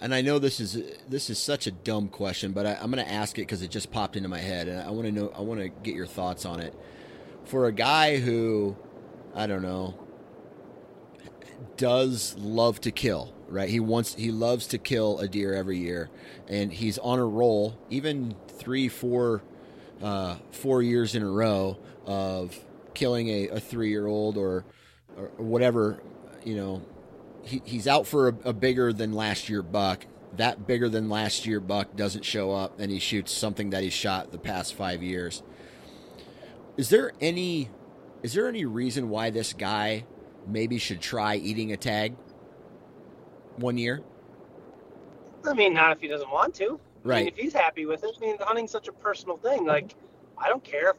[0.00, 3.04] And I know this is this is such a dumb question, but I, I'm going
[3.04, 5.32] to ask it because it just popped into my head, and I want to know.
[5.36, 6.74] I want to get your thoughts on it.
[7.44, 8.76] For a guy who,
[9.34, 9.94] I don't know,
[11.76, 13.68] does love to kill, right?
[13.68, 16.10] He wants he loves to kill a deer every year,
[16.48, 19.42] and he's on a roll, even three, four,
[20.02, 22.58] uh, four years in a row of
[22.94, 24.64] killing a, a three year old or
[25.16, 26.00] or whatever,
[26.44, 26.82] you know,
[27.44, 30.06] he, he's out for a, a bigger than last year buck.
[30.36, 33.90] That bigger than last year buck doesn't show up, and he shoots something that he
[33.90, 35.42] shot the past five years.
[36.76, 37.70] Is there any,
[38.22, 40.04] is there any reason why this guy
[40.46, 42.16] maybe should try eating a tag
[43.56, 44.02] one year?
[45.46, 46.64] I mean, not if he doesn't want to.
[46.64, 47.26] I mean, Right.
[47.28, 49.66] if he's happy with it, I mean, hunting's such a personal thing.
[49.66, 49.94] Like,
[50.38, 50.90] I don't care.
[50.90, 50.96] If,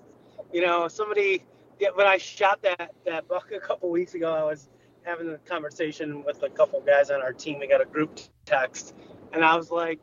[0.53, 1.43] you know, somebody.
[1.79, 4.69] Yeah, when I shot that that buck a couple weeks ago, I was
[5.05, 7.59] having a conversation with a couple guys on our team.
[7.59, 8.95] We got a group text,
[9.33, 9.99] and I was like,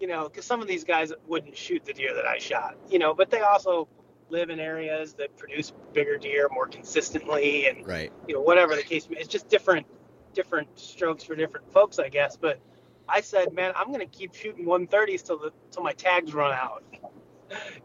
[0.00, 2.98] you know, because some of these guys wouldn't shoot the deer that I shot, you
[2.98, 3.88] know, but they also
[4.30, 8.12] live in areas that produce bigger deer more consistently, and Right.
[8.26, 9.86] you know, whatever the case may It's just different,
[10.34, 12.36] different strokes for different folks, I guess.
[12.36, 12.60] But
[13.08, 16.84] I said, man, I'm gonna keep shooting 130s till the till my tags run out.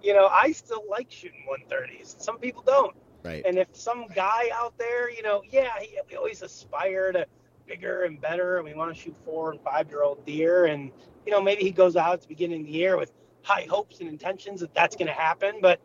[0.03, 2.21] You know, I still like shooting 130s.
[2.21, 2.93] Some people don't.
[3.23, 3.43] Right.
[3.45, 7.25] And if some guy out there, you know, yeah, he, we always aspire to
[7.67, 10.91] bigger and better, and we want to shoot four and five year old deer, and
[11.25, 13.11] you know, maybe he goes out at the beginning of the year with
[13.43, 15.81] high hopes and intentions that that's going to happen, but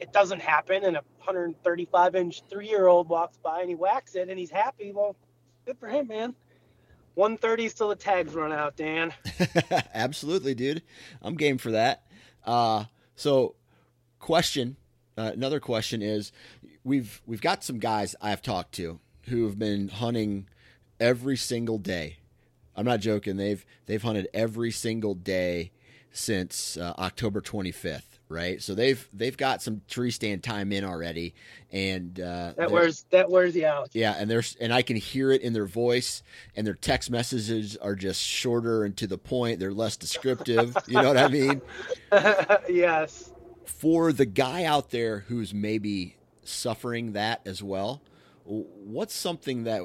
[0.00, 4.14] it doesn't happen, and a 135 inch three year old walks by and he whacks
[4.14, 4.92] it, and he's happy.
[4.92, 5.16] Well,
[5.66, 6.34] good for him, man.
[7.16, 9.12] 130s till the tags run out, Dan.
[9.94, 10.82] Absolutely, dude.
[11.22, 12.02] I'm game for that.
[12.44, 13.54] Uh, so,
[14.18, 14.76] question.
[15.16, 16.32] Uh, another question is,
[16.82, 18.98] we've we've got some guys I've talked to
[19.28, 20.46] who have been hunting
[21.00, 22.18] every single day.
[22.76, 23.36] I'm not joking.
[23.36, 25.70] They've they've hunted every single day
[26.12, 28.02] since uh, October 25th.
[28.28, 28.60] Right.
[28.60, 31.34] So they've they've got some tree stand time in already,
[31.70, 33.90] and uh, That wears that wears you out.
[33.92, 36.22] yeah, and there's and I can hear it in their voice,
[36.56, 39.60] and their text messages are just shorter and to the point.
[39.60, 40.74] They're less descriptive.
[40.88, 41.60] you know what I mean?
[42.68, 43.30] yes.
[43.66, 48.02] For the guy out there who's maybe suffering that as well,
[48.44, 49.82] what's something that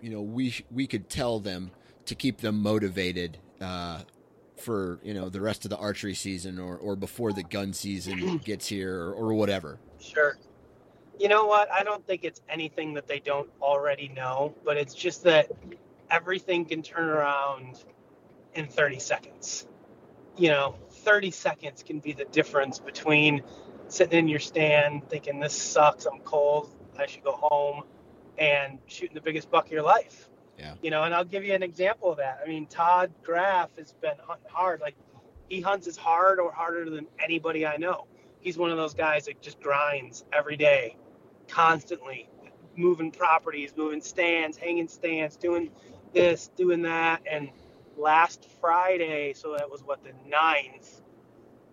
[0.00, 1.70] you know we we could tell them
[2.06, 4.02] to keep them motivated uh,
[4.56, 8.38] for you know the rest of the archery season or or before the gun season
[8.44, 9.78] gets here or, or whatever?
[10.00, 10.36] Sure.
[11.18, 11.70] You know what?
[11.70, 15.52] I don't think it's anything that they don't already know, but it's just that
[16.10, 17.84] everything can turn around
[18.54, 19.66] in 30 seconds.
[20.36, 23.42] You know, 30 seconds can be the difference between
[23.88, 27.84] sitting in your stand thinking this sucks, I'm cold, I should go home,
[28.38, 30.28] and shooting the biggest buck of your life.
[30.58, 30.74] Yeah.
[30.82, 32.40] You know, and I'll give you an example of that.
[32.44, 34.80] I mean, Todd Graf has been hunting hard.
[34.80, 34.94] Like
[35.48, 38.06] he hunts as hard or harder than anybody I know.
[38.40, 40.96] He's one of those guys that just grinds every day,
[41.48, 42.28] constantly,
[42.76, 45.70] moving properties, moving stands, hanging stands, doing
[46.12, 47.22] this, doing that.
[47.30, 47.50] And
[47.96, 51.00] last Friday, so that was what the ninth,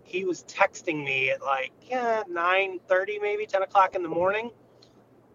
[0.04, 4.52] he was texting me at like yeah, 9:30 maybe 10 o'clock in the morning,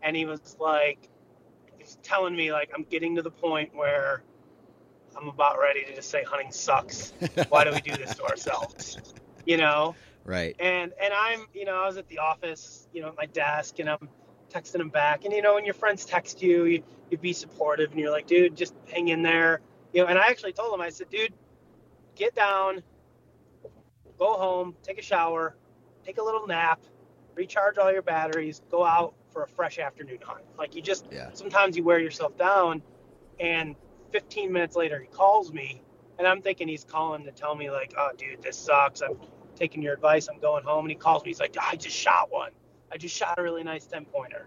[0.02, 1.08] and he was like,
[1.78, 4.22] he's telling me like I'm getting to the point where
[5.16, 7.12] I'm about ready to just say hunting sucks.
[7.48, 8.98] Why do we do this to ourselves?
[9.44, 9.94] You know?
[10.24, 10.56] Right.
[10.58, 13.78] And and I'm, you know, I was at the office, you know, at my desk
[13.78, 14.08] and I'm
[14.52, 15.24] texting him back.
[15.24, 18.26] And you know, when your friends text you, you you be supportive and you're like,
[18.26, 19.60] dude, just hang in there.
[19.94, 21.32] You know, and I actually told him, I said, dude,
[22.16, 22.82] get down,
[24.18, 25.56] go home, take a shower,
[26.04, 26.80] take a little nap,
[27.36, 30.42] recharge all your batteries, go out for a fresh afternoon hunt.
[30.58, 31.30] Like you just Yeah.
[31.32, 32.82] sometimes you wear yourself down
[33.38, 33.76] and
[34.10, 35.80] 15 minutes later he calls me
[36.18, 39.00] and I'm thinking he's calling to tell me like, oh dude, this sucks.
[39.00, 39.16] I'm
[39.54, 40.28] taking your advice.
[40.28, 40.84] I'm going home.
[40.84, 41.30] And he calls me.
[41.30, 42.50] He's like, I just shot one.
[42.92, 44.46] I just shot a really nice 10 pointer.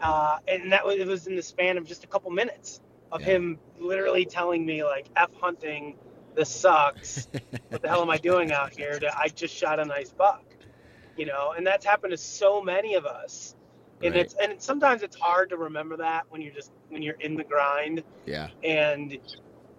[0.00, 2.80] Uh, and that was, it was in the span of just a couple minutes
[3.12, 3.26] of Yeah.
[3.26, 5.96] him literally telling me like, F hunting,
[6.34, 7.28] this sucks.
[7.70, 8.98] what the hell am I doing out here?
[9.16, 10.44] I just shot a nice buck,
[11.16, 13.54] you know, and that's happened to so many of us.
[14.02, 14.24] And Right.
[14.24, 17.44] it's, and sometimes it's hard to remember that when you're just, when you're in the
[17.44, 18.48] grind Yeah.
[18.62, 19.18] and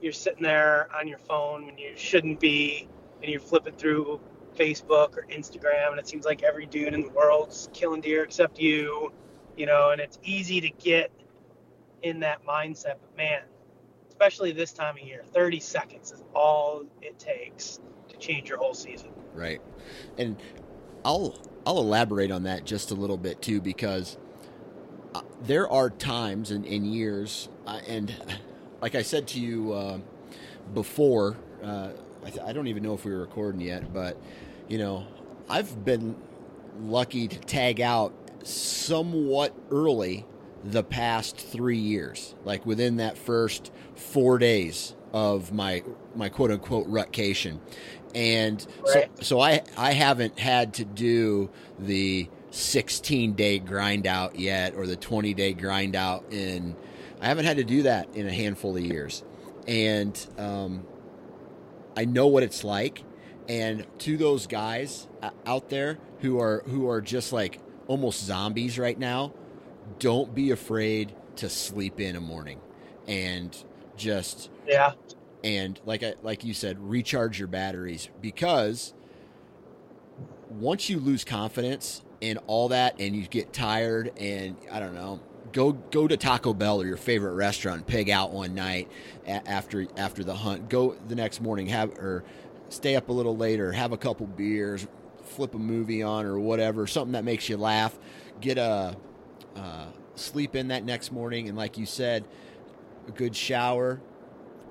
[0.02, 2.88] you're sitting there on your phone when you shouldn't be
[3.22, 4.20] and you're flipping through
[4.58, 8.60] Facebook or Instagram and it seems like every dude in the world's killing deer except
[8.60, 9.12] you,
[9.56, 11.12] you know, and it's easy to get
[12.04, 12.96] in that mindset.
[13.02, 13.42] But man,
[14.10, 18.74] especially this time of year, 30 seconds is all it takes to change your whole
[18.74, 19.10] season.
[19.34, 19.62] Right.
[20.18, 20.38] And
[21.06, 24.18] I'll I'll elaborate on that just a little bit too because
[25.14, 28.14] uh, there are times and in, years uh, and
[28.82, 30.00] like I said to you uh,
[30.74, 31.90] before uh,
[32.26, 34.22] I, th- I don't even know if we were recording yet but
[34.68, 35.06] you know
[35.50, 36.16] I've been
[36.82, 40.26] lucky to tag out somewhat early
[40.64, 42.36] the past three years.
[42.44, 45.84] Like within that first four days of my
[46.16, 47.60] my quote unquote rutcation.
[48.16, 49.10] And Right.
[49.18, 54.88] so so I I haven't had to do the 16 day grind out yet or
[54.88, 56.76] the 20 day grind out in
[57.22, 59.24] I haven't had to do that in a handful of years.
[59.68, 60.86] And um,
[61.96, 63.04] I know what it's like.
[63.48, 65.08] And to those guys
[65.46, 69.34] out there who are who are just like almost zombies right now
[70.00, 72.60] don't be afraid to sleep in a morning
[73.08, 73.56] and
[73.96, 74.94] just Yeah.
[75.44, 78.94] and like I, like you said, recharge your batteries because
[80.50, 85.20] once you lose confidence and all that and you get tired and I don't know,
[85.52, 88.90] go go to Taco Bell or your favorite restaurant, pig out one night
[89.28, 90.70] after after the hunt.
[90.70, 92.24] Go the next morning, have or
[92.70, 94.88] stay up a little later, have a couple beers,
[95.24, 97.98] flip a movie on or whatever, something that makes you laugh.
[98.42, 98.96] Get a
[99.60, 102.26] uh, sleep in that next morning, and like you said,
[103.08, 104.02] a good shower,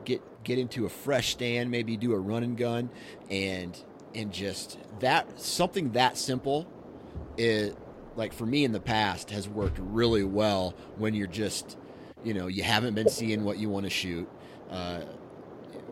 [0.05, 2.91] get get into a fresh stand, maybe do a run and gun,
[3.31, 3.79] and
[4.15, 6.67] and just that something that simple
[7.37, 7.77] it
[8.17, 11.77] like for me in the past has worked really well when you're just
[12.25, 14.29] you know you haven't been seeing what you want to shoot.
[14.71, 15.01] Uh,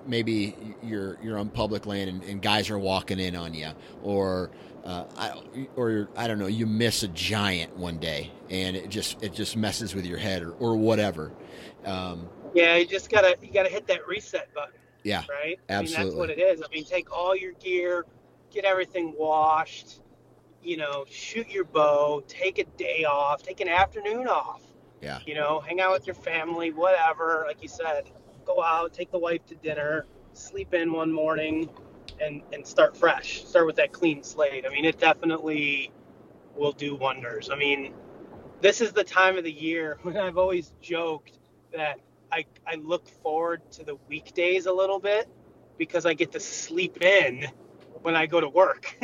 [0.07, 3.69] maybe you're you're on public land and, and guys are walking in on you,
[4.03, 4.51] or
[4.85, 5.33] uh, I,
[5.75, 9.57] or I don't know, you miss a giant one day and it just it just
[9.57, 11.33] messes with your head or, or whatever.
[11.85, 12.77] Um, Yeah.
[12.77, 14.75] You just gotta, you gotta hit that reset button.
[15.03, 15.59] yeah, right?
[15.69, 16.63] I mean, that's what it is.
[16.63, 18.07] I mean, take all your gear,
[18.53, 20.01] get everything washed,
[20.63, 24.63] you know, shoot your bow, take a day off, take an afternoon off,
[25.01, 27.45] yeah, you know, hang out with your family, whatever.
[27.47, 28.11] Like you said,
[28.47, 31.71] go out, take the wife to dinner, sleep in one morning,
[32.21, 33.45] and and start fresh.
[33.47, 34.67] Start with that clean slate.
[34.67, 35.93] I mean, it definitely
[36.57, 37.51] will do wonders.
[37.51, 37.95] I mean,
[38.61, 41.39] this is the time of the year when I've always joked
[41.75, 42.01] that
[42.33, 45.29] I I look forward to the weekdays a little bit
[45.79, 47.47] because I get to sleep in
[48.03, 48.97] when I go to work.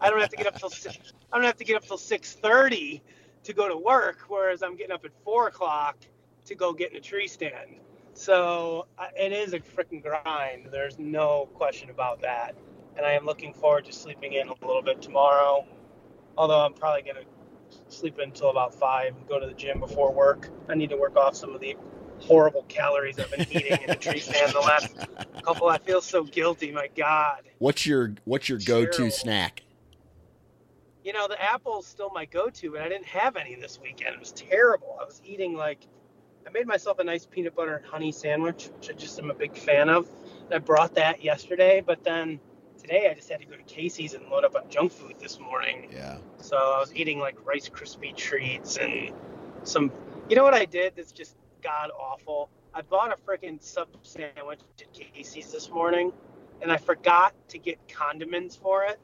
[0.00, 0.90] I don't have to get up till si-
[1.32, 3.02] I don't have to get up till six thirty
[3.44, 5.98] to go to work, whereas I'm getting up at four o'clock
[6.46, 7.80] to go get in a tree stand.
[8.14, 8.86] So
[9.16, 10.68] it is a freaking grind.
[10.70, 12.54] There's no question about that.
[12.96, 15.66] And I am looking forward to sleeping in a little bit tomorrow.
[16.36, 17.26] Although I'm probably gonna
[17.88, 20.48] sleep until about five and go to the gym before work.
[20.68, 21.76] I need to work off some of the
[22.20, 24.94] horrible calories I've been eating in a tree stand the last
[25.42, 25.68] couple.
[25.68, 26.72] I feel so guilty.
[26.72, 27.42] My God.
[27.58, 29.62] What's your what's your go to snack?
[31.04, 34.14] You know, the apple's still my go-to, but I didn't have any this weekend.
[34.14, 34.96] It was terrible.
[34.98, 35.86] I was eating like,
[36.46, 39.34] I made myself a nice peanut butter and honey sandwich, which I just am a
[39.34, 40.08] big fan of.
[40.52, 42.38] I brought that yesterday, but then
[42.80, 45.40] today I just had to go to Casey's and load up on junk food this
[45.40, 45.88] morning.
[45.92, 46.18] Yeah.
[46.38, 49.12] So I was eating like Rice Krispie treats and
[49.62, 49.90] some.
[50.28, 50.94] You know what I did?
[50.96, 52.50] That's just god awful.
[52.74, 56.12] I bought a freaking sub sandwich at Casey's this morning,
[56.60, 58.98] and I forgot to get condiments for it.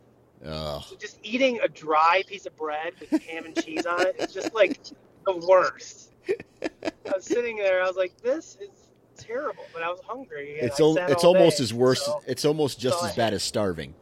[0.44, 4.16] Oh, So just eating a dry piece of bread with ham and cheese on it
[4.18, 4.80] is just like
[5.26, 6.12] the worst.
[6.84, 8.70] I was sitting there, I was like, this is
[9.16, 10.52] terrible, but I was hungry.
[10.60, 12.04] it's I al- it's almost day, as worse.
[12.04, 13.94] so It's almost just so as I- bad as starving.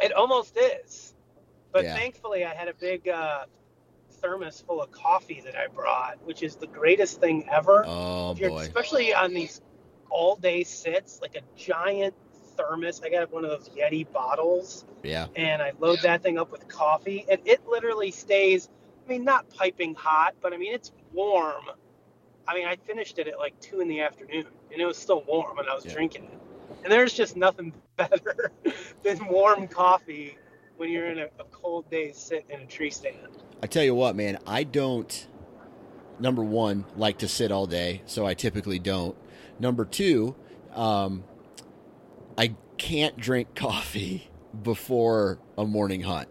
[0.00, 1.14] it almost is.
[1.72, 1.96] But Yeah.
[1.96, 3.44] thankfully, I had a big uh,
[4.22, 7.84] thermos full of coffee that I brought, which is the greatest thing ever.
[7.86, 8.58] Oh boy.
[8.58, 9.60] Especially on these
[10.10, 12.14] all day sits, like a giant
[12.56, 13.02] thermos.
[13.02, 14.84] I got one of those Yeti bottles.
[15.02, 15.26] Yeah.
[15.36, 18.68] and I load that thing up with coffee, and it literally stays.
[19.06, 21.64] I mean, not piping hot, but I mean it's warm.
[22.48, 25.22] I mean, I finished it at like two in the afternoon, and it was still
[25.26, 25.92] warm, and I was Yeah.
[25.94, 26.38] drinking it.
[26.84, 28.50] And there's just nothing better
[29.02, 30.38] than warm coffee
[30.76, 33.16] when you're in a, a cold day sitting in a tree stand.
[33.62, 35.26] I tell you what, man, I don't.
[36.18, 39.14] Number one, like to sit all day, so I typically don't.
[39.60, 40.34] Number two,
[40.74, 41.24] um,
[42.38, 44.28] I can't drink coffee
[44.62, 46.28] before a morning hunt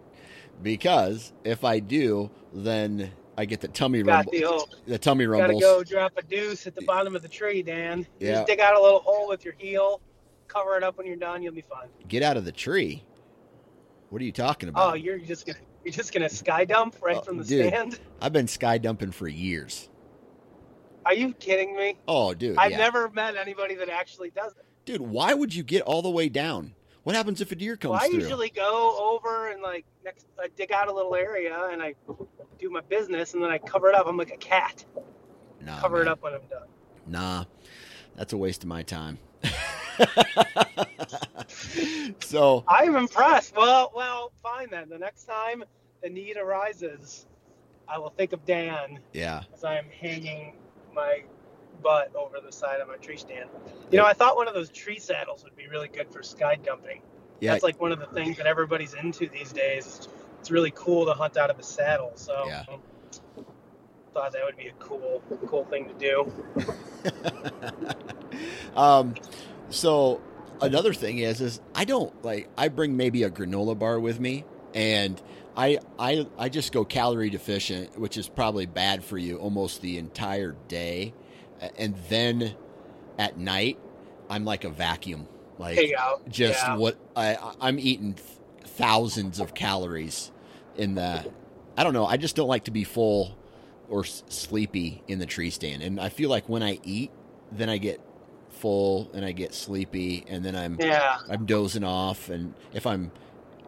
[0.62, 4.32] because if I do, then I get the tummy Got rumble.
[4.32, 8.08] the The tummy gotta go drop a deuce at the bottom of the tree, Dan.
[8.20, 8.34] Yeah.
[8.36, 10.02] just dig out a little hole with your heel,
[10.48, 11.88] cover it up when you're done, you'll be fine.
[12.08, 13.04] Get out of the tree.
[14.10, 14.92] What are you talking about?
[14.92, 17.68] Oh, you're just gonna you're just gonna sky dump right Oh, from the dude.
[17.68, 18.00] stand?
[18.22, 19.90] I've been sky dumping for years.
[21.06, 21.98] Are you kidding me?
[22.08, 22.58] Oh, dude.
[22.58, 22.78] I've yeah.
[22.78, 24.66] never met anybody that actually does it.
[24.86, 26.74] Dude, why would you get all the way down?
[27.06, 28.18] What happens if a deer comes Well, I through?
[28.20, 31.94] usually go over and like next, I dig out a little area and I
[32.58, 34.08] do my business and then I cover it up.
[34.08, 34.84] I'm like a cat.
[35.62, 36.68] nah, cover it up when I'm done.
[37.06, 37.46] Nah,
[38.16, 39.20] that's a waste of my time.
[42.22, 43.56] so, I'm impressed.
[43.56, 44.90] Well, well, fine then.
[44.90, 45.64] The next time
[46.02, 47.28] the need arises,
[47.88, 50.56] I will think of Dan yeah, as I am hanging
[50.92, 51.22] my
[51.82, 53.50] butt over the side of my tree stand.
[53.92, 56.58] You know, I thought one of those tree saddles would be really good for sky
[56.64, 57.02] dumping.
[57.40, 60.08] yeah, That's like one of the things that everybody's into these days.
[60.40, 62.12] It's really cool to hunt out of a saddle.
[62.16, 62.64] So, Yeah.
[64.14, 66.32] thought that would be a cool, cool thing to do.
[68.76, 69.14] um,
[69.70, 70.22] so
[70.62, 74.46] another thing is, is I don't like I bring maybe a granola bar with me,
[74.74, 75.22] and
[75.56, 79.98] I I I just go calorie deficient, which is probably bad for you almost the
[79.98, 81.14] entire day,
[81.78, 82.56] and then
[83.18, 83.80] at night
[84.30, 85.28] I'm like a vacuum,
[85.58, 85.80] like
[86.30, 86.78] just yeah.
[86.78, 88.28] what I I'm eating th-
[88.64, 90.32] thousands of calories
[90.78, 91.26] in the.
[91.78, 92.06] I don't know.
[92.06, 93.38] I just don't like to be full
[93.90, 97.12] or s- sleepy in the tree stand, and I feel like when I eat,
[97.52, 98.02] then I get
[98.50, 101.18] full and I get sleepy, and then I'm Yeah.
[101.30, 103.12] I'm dozing off, and if I'm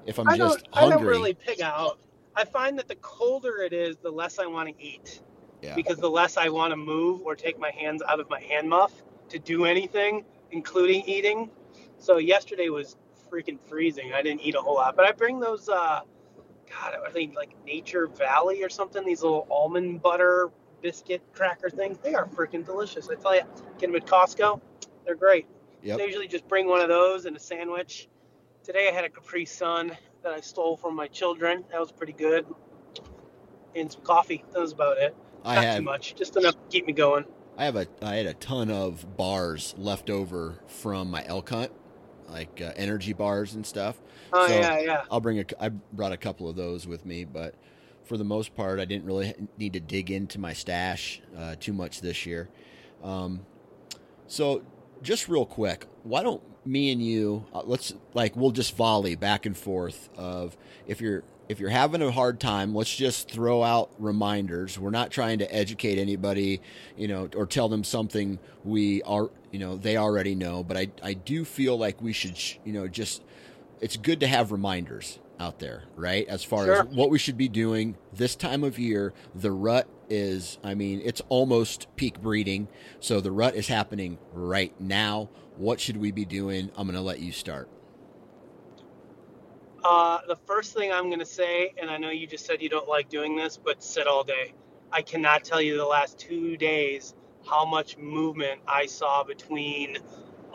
[0.06, 2.00] if I'm I just don't, I don't really pig out.
[2.36, 5.22] I find that the colder it is, the less I want to eat.
[5.68, 8.40] Yeah, Because the less I want to move or take my hands out of my
[8.40, 8.94] hand muff
[9.30, 11.50] to do anything, including eating.
[11.98, 12.96] So yesterday was
[13.30, 14.14] freaking freezing.
[14.14, 15.68] I didn't eat a whole lot, but I bring those.
[15.68, 16.02] Uh,
[16.70, 19.06] God, are they like Nature Valley or something?
[19.06, 20.52] These little almond butter
[20.82, 21.98] biscuit cracker things.
[21.98, 23.10] They are freaking delicious.
[23.10, 23.42] I tell you,
[23.78, 24.62] get them at Costco.
[25.06, 25.48] They're great.
[25.82, 25.98] Yep.
[25.98, 28.08] So I usually just bring one of those and a sandwich.
[28.64, 29.92] Today I had a Capri Sun
[30.24, 31.66] that I stole from my children.
[31.72, 32.46] That was pretty good.
[33.76, 34.46] And some coffee.
[34.54, 35.16] That was about it.
[35.46, 36.16] I Not had too much.
[36.16, 37.26] Just enough to keep me going.
[37.58, 41.72] I have a I had a ton of bars left over from my elk hunt,
[42.30, 44.00] like uh, energy bars and stuff.
[44.34, 45.04] Oh So- yeah, yeah.
[45.10, 45.46] I'll bring a.
[45.60, 47.56] I brought a couple of those with me, but
[48.04, 51.74] for the most part, I didn't really need to dig into my stash uh, too
[51.74, 52.48] much this year.
[53.04, 53.42] Um,
[54.28, 54.64] so,
[55.02, 59.46] just real quick, why don't me and you uh, let's like we'll just volley back
[59.46, 63.90] and forth of if you're if you're having a hard time, let's just throw out
[64.00, 64.78] reminders.
[64.78, 66.62] We're not trying to educate anybody,
[66.98, 70.64] you know, or tell them something we are, you know, they already know.
[70.64, 73.24] But I, I do feel like we should, you know, just
[73.80, 76.28] it's good to have reminders out there, right?
[76.28, 76.82] As far Sure.
[76.82, 79.14] as what we should be doing this time of year.
[79.36, 82.68] The rut is, I mean, it's almost peak breeding.
[83.00, 85.30] So the rut is happening right now.
[85.58, 86.72] What should we be doing?
[86.76, 87.70] I'm going to let you start.
[89.84, 92.70] Uh, the first thing I'm going to say, and I know you just said you
[92.70, 94.54] don't like doing this, but sit all day.
[94.92, 97.14] I cannot tell you the last two days
[97.46, 99.98] how much movement I saw between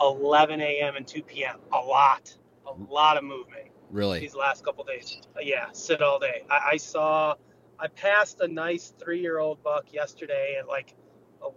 [0.01, 0.95] 11 a.m.
[0.95, 1.59] and 2 p.m.
[1.71, 2.35] A lot,
[2.67, 4.19] a lot of movement Really?
[4.19, 5.21] these last couple days.
[5.35, 6.43] Uh, yeah, sit all day.
[6.49, 7.35] I, I saw,
[7.79, 10.95] I passed a nice three-year-old buck yesterday at like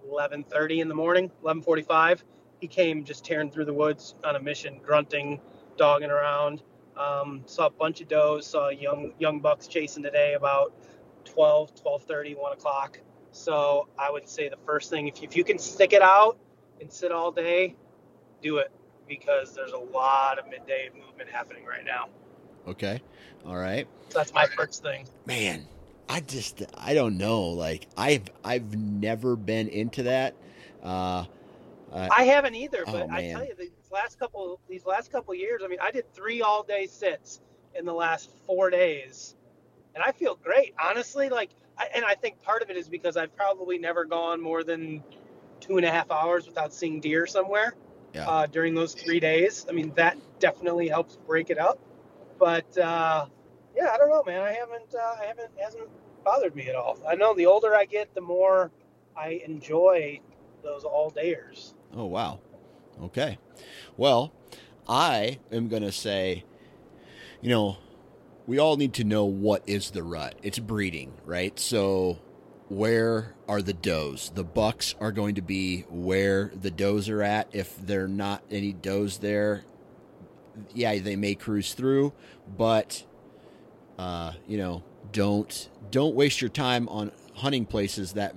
[0.09, 2.23] 11:30 in the morning, 11:45.
[2.61, 5.41] He came just tearing through the woods on a mission, grunting,
[5.77, 6.63] dogging around.
[6.97, 8.47] Um, saw a bunch of does.
[8.47, 10.73] Saw young young bucks chasing today about
[11.25, 13.01] 12, 12:30, 1 o'clock.
[13.33, 16.39] So I would say the first thing, if you, if you can stick it out
[16.81, 17.75] and sit all day,
[18.43, 18.71] do it
[19.09, 22.09] because there's a lot of midday movement happening right now.
[22.67, 23.01] Okay.
[23.47, 23.87] All right.
[24.09, 25.07] So that's my first thing.
[25.27, 25.67] Man,
[26.09, 27.43] I just I don't know.
[27.49, 30.35] Like I've I've never been into that.
[30.83, 31.25] Uh,
[31.93, 35.35] uh I haven't either, Oh, but I tell you, these last couple these last couple
[35.35, 37.41] years, I mean, I did three all day sits
[37.75, 39.35] in the last four days,
[39.95, 41.29] and I feel great, honestly.
[41.29, 44.63] Like, I, and I think part of it is because I've probably never gone more
[44.65, 45.03] than
[45.61, 47.75] two and a half hours without seeing deer somewhere
[48.15, 48.29] Yeah.
[48.29, 49.67] uh, during those three days.
[49.69, 51.79] I mean, that definitely helps break it up.
[52.39, 53.27] But uh,
[53.75, 54.43] yeah, I don't know, man.
[54.43, 55.89] I haven't, uh, I haven't, hasn't
[56.25, 56.99] bothered me at all.
[57.09, 58.71] I know the older I get, the more
[59.17, 60.21] I enjoy
[60.63, 61.73] those all dayers.
[61.95, 62.41] oh wow.
[63.03, 63.39] Okay.
[63.97, 64.33] Well,
[64.89, 66.45] I am gonna say,
[67.41, 67.79] you know,
[68.47, 70.37] we all need to know what is the rut.
[70.43, 71.59] It's breeding, right?
[71.59, 72.19] So
[72.69, 74.31] where are the does?
[74.35, 77.49] The bucks are going to be where the does are at.
[77.53, 79.65] If there are not any does there,
[80.75, 82.13] yeah, they may cruise through,
[82.57, 83.05] but
[83.99, 84.83] uh, you know,
[85.13, 88.35] don't don't waste your time on hunting places that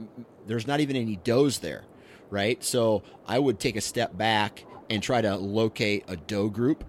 [0.48, 1.84] there's not even any does there,
[2.30, 2.64] right?
[2.64, 6.84] So I would take a step back and try to locate a doe group,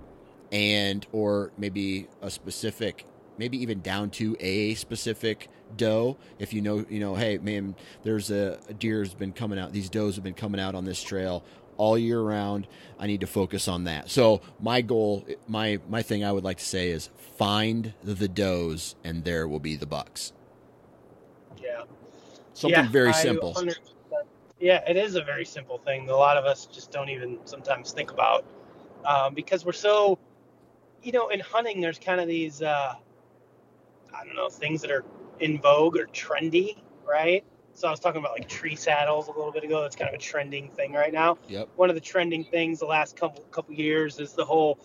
[0.53, 3.05] and or maybe a specific,
[3.38, 6.16] maybe even down to a specific doe.
[6.38, 9.72] If you know, you know, hey man, there's a, a deer's been coming out.
[9.72, 11.45] These does have been coming out on this trail
[11.76, 12.66] all year round.
[12.99, 14.11] I need to focus on that.
[14.11, 18.97] So my goal, my my thing, I would like to say is find the does,
[19.03, 20.32] and there will be the bucks.
[21.62, 21.84] Yeah.
[22.53, 23.55] Something Yeah, very simple.
[23.55, 23.76] 100%
[24.61, 27.39] Yeah, it is a very simple thing that a lot of us just don't even
[27.45, 28.45] sometimes think about
[29.07, 30.19] um, because we're so,
[31.03, 32.95] you know, in hunting, there's kind of these, uh,
[34.15, 35.05] I don't know, things that are
[35.41, 36.77] in vogue or trendy,
[37.09, 37.43] right?
[37.73, 39.81] So I was talking about like tree saddles a little bit ago.
[39.81, 41.39] That's kind of a trending thing right now.
[41.49, 41.71] Yep.
[41.77, 44.79] One of the trending things the last couple couple years is the whole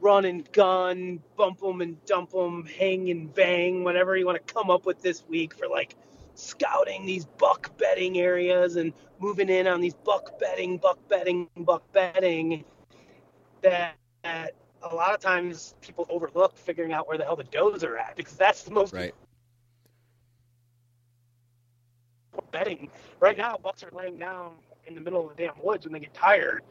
[0.00, 4.54] run and gun, bump 'em and dump 'em, hang and bang, whatever you want to
[4.54, 5.96] come up with this week for like
[6.38, 11.82] scouting these buck bedding areas and moving in on these buck bedding, buck bedding, buck
[11.92, 12.64] bedding
[13.62, 17.82] that, that a lot of times people overlook figuring out where the hell the does
[17.82, 19.14] are at because that's the most Right.
[22.52, 22.90] bedding.
[23.18, 24.52] Right now, bucks are laying down
[24.86, 26.62] in the middle of the damn woods when they get tired,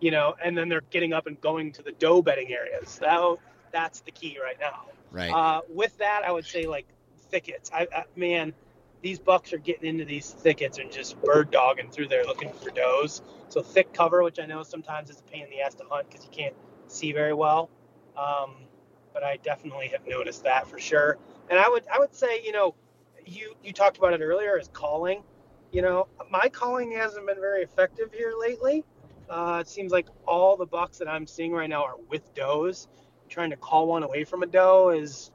[0.00, 2.98] you know, and then they're getting up and going to the doe bedding areas.
[3.00, 3.36] That,
[3.72, 4.86] that's the key right now.
[5.10, 5.32] Right.
[5.32, 6.86] Uh, with that, I would say like
[7.28, 7.70] thickets.
[7.74, 8.54] I, I man,
[9.02, 12.70] these bucks are getting into these thickets and just bird dogging through there looking for
[12.70, 13.22] does.
[13.48, 16.08] So thick cover, which I know sometimes is a pain in the ass to hunt
[16.08, 16.54] because you can't
[16.88, 17.70] see very well.
[18.16, 18.54] Um,
[19.12, 21.18] but I definitely have noticed that for sure.
[21.50, 22.74] And I would I would say you know
[23.24, 25.22] you you talked about it earlier as calling.
[25.72, 28.84] You know my calling hasn't been very effective here lately.
[29.28, 32.88] Uh, it seems like all the bucks that I'm seeing right now are with does.
[33.28, 35.32] Trying to call one away from a doe is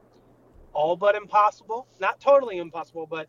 [0.73, 1.87] all but impossible.
[1.99, 3.27] Not totally impossible, but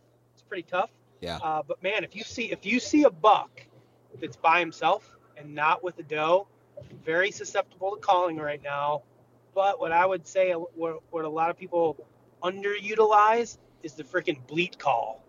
[0.53, 0.91] pretty tough.
[1.23, 1.39] Yeah.
[1.43, 3.63] Uh, but man, if you see if you see a buck
[4.21, 6.47] that's by himself and not with a doe,
[7.07, 9.03] very susceptible to calling right now.
[9.55, 12.07] But what I would say, what, what a lot of people
[12.43, 15.25] underutilize is the freaking bleat call,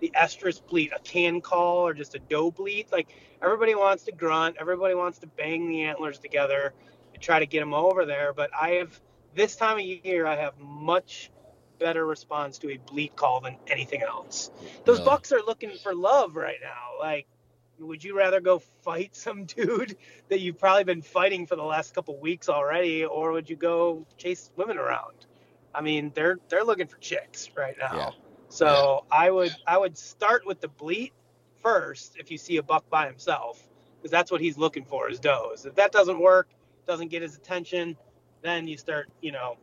[0.00, 2.92] the estrus bleat, a can call or just a doe bleat.
[2.92, 3.08] Like
[3.42, 6.74] everybody wants to grunt, everybody wants to bang the antlers together
[7.14, 8.34] and try to get them over there.
[8.34, 9.00] But I have
[9.34, 11.30] this time of year, I have much
[11.78, 14.50] better response to a bleat call than anything else.
[14.84, 16.98] Those bucks are looking for love right now.
[16.98, 17.26] Like,
[17.78, 19.96] would you rather go fight some dude
[20.28, 24.06] that you've probably been fighting for the last couple weeks already, or would you go
[24.16, 25.26] chase women around?
[25.74, 27.96] I mean, they're they're looking for chicks right now.
[27.96, 28.10] Yeah.
[28.48, 31.12] So I would I would start with the bleat
[31.62, 33.62] first if you see a buck by himself,
[33.98, 35.66] because that's what he's looking for is does.
[35.66, 36.48] If that doesn't work,
[36.86, 37.96] doesn't get his attention,
[38.42, 39.58] then you start you know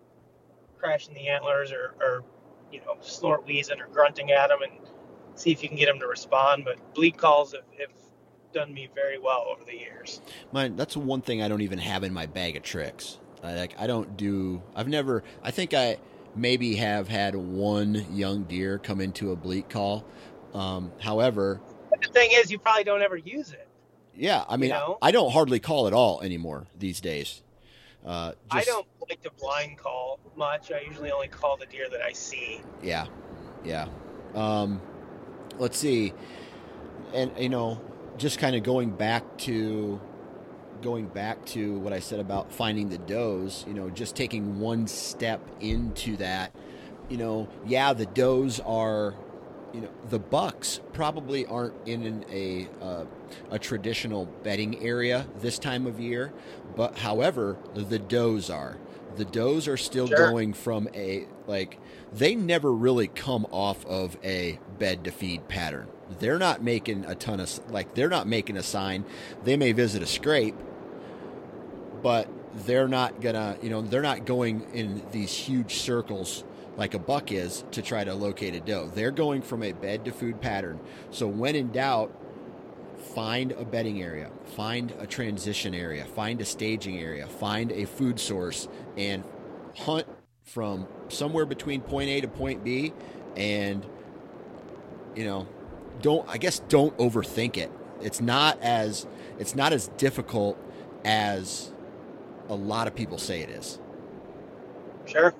[0.83, 2.23] crashing the antlers or, or
[2.71, 4.71] you know snort wheezing or grunting at them and
[5.35, 6.65] see if you can get them to respond.
[6.65, 7.89] But bleat calls have, have
[8.53, 10.21] done me very well over the years.
[10.51, 13.19] Mine, that's one thing I don't even have in my bag of tricks.
[13.41, 14.61] I, like I don't do.
[14.75, 15.23] I've never.
[15.41, 15.97] I think I
[16.35, 20.03] maybe have had one young deer come into a bleat call,
[20.53, 21.61] Um, however,
[21.91, 23.67] But the thing is, you probably don't ever use it.
[24.15, 24.97] yeah, I mean, You know?
[24.99, 27.43] I, I don't hardly call at all anymore these days.
[28.05, 30.71] Uh, I don't like to blind call much.
[30.71, 32.61] I usually only call the deer that I see.
[32.81, 33.05] Yeah,
[33.63, 33.87] yeah.
[34.35, 34.81] Um,
[35.57, 36.13] let's see,
[37.13, 37.81] and you know,
[38.17, 40.01] just kind of going back to
[40.81, 43.63] going back to what I said about finding the does.
[43.67, 46.53] You know, just taking one step into that.
[47.09, 49.15] You know, yeah, the does are.
[49.73, 53.05] You know, the bucks probably aren't in an, a uh,
[53.51, 56.33] a traditional bedding area this time of year,
[56.75, 58.77] but however, the does are.
[59.15, 60.17] The does are still Sure.
[60.17, 61.77] going from a like
[62.11, 65.87] they never really come off of a bed to feed pattern.
[66.19, 69.05] They're not making a ton of like they're not making a sign.
[69.43, 70.55] They may visit a scrape,
[72.01, 72.27] but
[72.65, 76.43] they're not gonna you know they're not going in these huge circles
[76.75, 78.87] like a buck is to try to locate a doe.
[78.93, 80.79] They're going from a bed to food pattern.
[81.11, 82.11] So when in doubt,
[83.03, 88.19] find a bedding area, find a transition area, find a staging area, find a food
[88.19, 89.23] source, and
[89.75, 90.07] hunt
[90.43, 92.93] from somewhere between point A to point B,
[93.35, 93.85] and
[95.15, 95.47] you know,
[96.01, 97.71] don't I guess don't overthink it.
[98.01, 99.05] It's not as
[99.39, 100.57] it's not as difficult
[101.05, 101.71] as
[102.49, 103.79] a lot of people say it is.
[105.05, 105.33] Sure.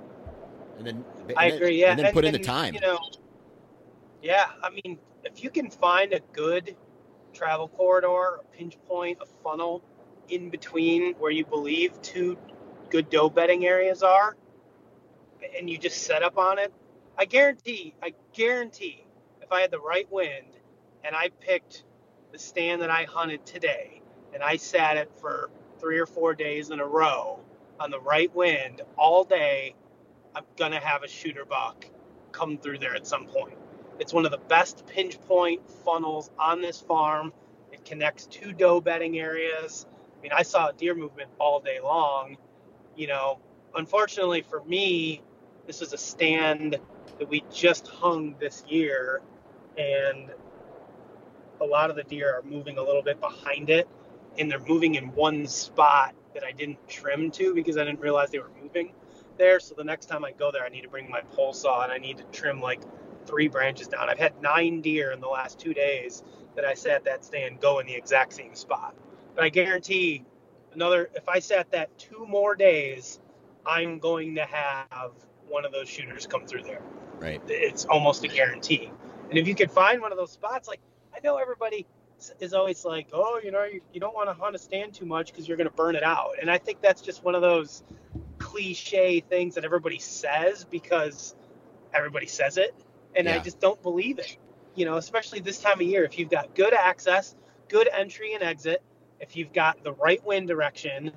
[0.78, 1.06] And then
[1.38, 1.82] I and then- agree.
[1.82, 2.74] Yeah, and then put in the time.
[2.74, 3.00] You know,
[4.22, 4.52] yeah.
[4.62, 6.76] I mean, if you can find a good
[7.34, 9.84] travel corridor, a pinch point, a funnel
[10.30, 12.38] in between where you believe two
[12.90, 14.36] good doe bedding areas are,
[15.58, 16.74] and you just set up on it,
[17.18, 19.06] I guarantee, I guarantee,
[19.42, 20.48] if I had the right wind
[21.04, 21.84] and I picked
[22.32, 24.02] the stand that I hunted today
[24.34, 27.40] and I sat it for three or four days in a row
[27.80, 29.76] on the right wind all day,
[30.36, 31.88] I'm gonna have a shooter buck
[32.32, 33.58] come through there at some point.
[34.00, 37.34] It's one of the best pinch point funnels on this farm.
[37.72, 39.86] It connects two doe bedding areas.
[40.18, 42.38] I mean, I saw deer movement all day long.
[42.96, 43.40] You know,
[43.76, 45.22] unfortunately for me,
[45.68, 46.78] this is a stand
[47.20, 49.22] that we just hung this year,
[49.78, 50.32] and
[51.62, 53.88] a lot of the deer are moving a little bit behind it,
[54.38, 58.32] and they're moving in one spot that I didn't trim to because I didn't realize
[58.32, 58.92] they were moving
[59.38, 59.60] there.
[59.60, 61.92] So the next time I go there, I need to bring my pole saw and
[61.92, 62.82] I need to trim like
[63.26, 64.10] three branches down.
[64.10, 66.24] I've had nine deer in the last two days
[66.56, 68.96] that I sat that stand go in the exact same spot.
[69.36, 70.26] But I guarantee
[70.74, 73.20] another, if I sat that two more days,
[73.66, 75.12] I'm going to have
[75.48, 76.82] one of those shooters come through there.
[77.20, 77.42] right.
[77.48, 78.92] It's almost a guarantee.
[79.30, 80.80] And if you could find one of those spots, like
[81.16, 81.86] I know everybody
[82.40, 85.06] is always like, oh, you know, you, you don't want to hunt a stand too
[85.06, 86.32] much because you're going to burn it out.
[86.42, 87.84] And I think that's just one of those
[88.38, 91.36] cliche things that everybody says because
[91.94, 92.76] everybody says it.
[93.16, 94.38] And I just don't believe it.
[94.76, 97.36] You know, especially this time of year, if you've got good access,
[97.70, 98.82] good entry and exit,
[99.20, 101.12] if you've got the right wind direction,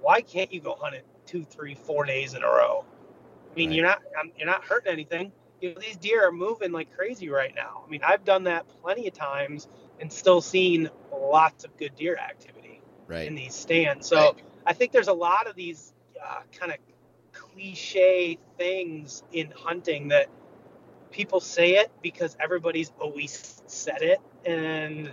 [0.00, 2.84] why can't you go hunt it two, three, four days in a row?
[3.50, 3.76] I mean, Right.
[3.76, 5.32] you're not um, you're not hurting anything.
[5.60, 7.82] You know, these deer are moving like crazy right now.
[7.86, 9.68] I mean, I've done that plenty of times
[10.00, 13.26] and still seen lots of good deer activity Right.
[13.26, 14.08] in these stands.
[14.08, 14.44] So Right.
[14.66, 15.92] I think there's a lot of these
[16.24, 16.78] uh, kind of
[17.32, 20.28] cliche things in hunting that
[21.12, 25.10] people say it because everybody's always said it, and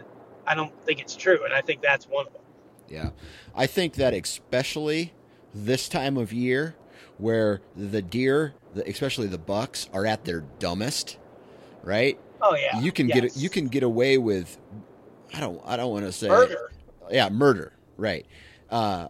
[0.48, 1.44] I don't think it's true.
[1.46, 2.42] And I think that's one of them.
[2.88, 3.10] Yeah.
[3.56, 5.14] I think that especially
[5.54, 6.76] this time of year
[7.18, 8.54] where the deer,
[8.88, 11.18] especially the bucks, are at their dumbest,
[11.84, 12.20] right?
[12.42, 13.20] Oh yeah, you can yes.
[13.20, 14.58] get you can get away with
[15.34, 16.72] I don't I don't want to say murder.
[17.12, 18.26] Yeah, murder, right.
[18.70, 19.10] Uh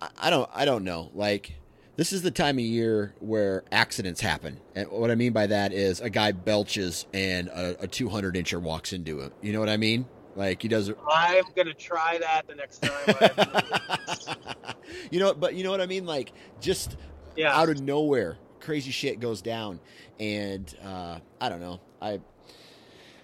[0.00, 1.10] I- I don't I don't know.
[1.12, 1.54] Like
[1.96, 4.60] this is the time of year where accidents happen.
[4.74, 8.60] And what I mean by that is a guy belches and a, a 200 incher
[8.60, 9.32] walks into him.
[9.42, 10.06] You know what I mean?
[10.34, 14.36] Like he does I'm gonna try that the next time.
[15.10, 16.06] You know, but you know what I mean?
[16.06, 16.96] Like just
[17.36, 19.80] yeah, out of nowhere, crazy shit goes down,
[20.18, 21.80] and uh, I don't know.
[22.00, 22.20] I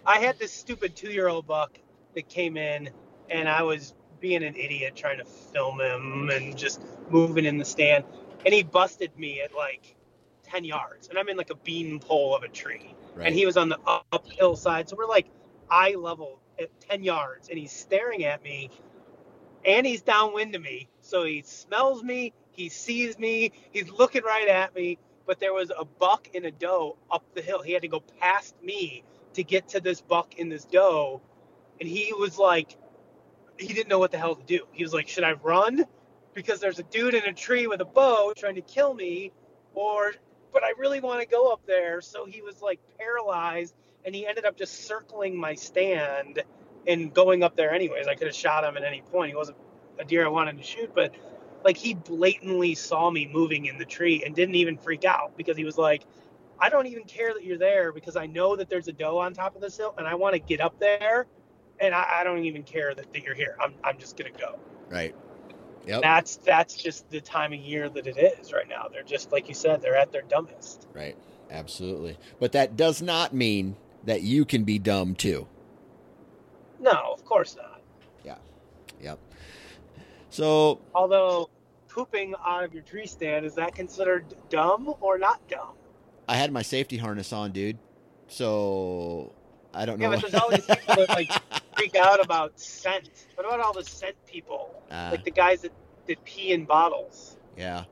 [0.07, 1.79] I had this stupid two-year-old buck
[2.15, 2.91] that came in,
[3.31, 7.65] and I was being an idiot trying to film him and just moving in the
[7.65, 8.05] stand,
[8.45, 9.97] and he busted me at like
[10.45, 13.47] 10 yards, and I'm in like a bean pole of a tree, right, and he
[13.47, 13.79] was on the
[14.13, 15.29] uphill side, so we're like
[15.71, 18.71] eye level at 10 yards, and he's staring at me,
[19.65, 24.49] and he's downwind to me, so he smells me, he sees me, he's looking right
[24.49, 27.63] at me, but there was a buck and a doe up the hill.
[27.63, 31.23] He had to go past me to get to this buck and this doe,
[31.81, 32.77] and he was like,
[33.59, 34.67] he didn't know what the hell to do.
[34.73, 35.85] He was like, should I run
[36.35, 39.33] because there's a dude in a tree with a bow trying to kill me,
[39.75, 40.13] or
[40.53, 42.01] but I really want to go up there.
[42.01, 43.75] So he was like paralyzed,
[44.05, 46.43] and he ended up just circling my stand
[46.87, 48.07] and going up there anyways.
[48.07, 49.31] I could have shot him at any point.
[49.31, 49.59] He wasn't
[49.99, 51.15] a deer I wanted to shoot, but
[51.65, 55.57] like he blatantly saw me moving in the tree and didn't even freak out because
[55.57, 56.03] he was like,
[56.59, 59.33] I don't even care that you're there because I know that there's a doe on
[59.33, 61.27] top of this hill and I want to get up there
[61.81, 63.57] and I, I don't even care that, that you're here.
[63.61, 64.59] I'm, I'm just gonna go.
[64.89, 65.15] Right.
[65.87, 66.03] Yep.
[66.03, 68.89] That's that's just the time of year that it is right now.
[68.91, 70.87] They're just like you said, they're at their dumbest.
[70.95, 71.17] Right.
[71.51, 72.19] Absolutely.
[72.39, 75.47] But that does not mean that you can be dumb too.
[76.81, 77.81] No, of course not.
[78.25, 78.39] Yeah.
[79.01, 79.19] Yep.
[80.31, 81.51] So Although
[81.89, 85.75] pooping out of your tree stand is that considered dumb or not dumb?
[86.29, 87.79] I had my safety harness on, dude.
[88.29, 89.33] So
[89.75, 90.11] I don't know.
[90.11, 91.31] Yeah, but there's all these people that like
[91.77, 93.09] freak out about scent.
[93.35, 94.75] What about all the scent people?
[94.91, 95.73] Ah, like the guys that,
[96.07, 97.37] that pee in bottles.
[97.57, 97.85] yeah.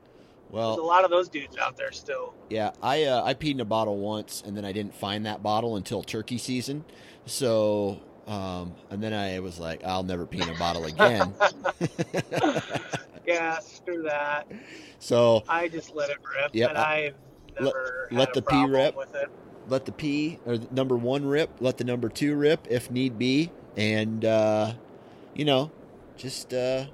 [0.50, 2.34] Well, there's a lot of those dudes out there still.
[2.48, 2.72] yeah.
[2.82, 5.76] I uh, I peed in a bottle once, and then I didn't find that bottle
[5.76, 6.84] until turkey season.
[7.24, 11.32] So um, and then I was like, I'll never pee in a bottle again.
[13.26, 14.50] Yeah, screw that.
[14.98, 17.14] so I just let it rip, Yep, and I- I've
[17.60, 18.96] never let had the pee rip.
[18.96, 19.30] with it.
[19.70, 23.18] Let the P or the number one rip, let the number two rip if need
[23.18, 24.72] be, and uh,
[25.34, 25.70] you know,
[26.16, 26.86] just uh,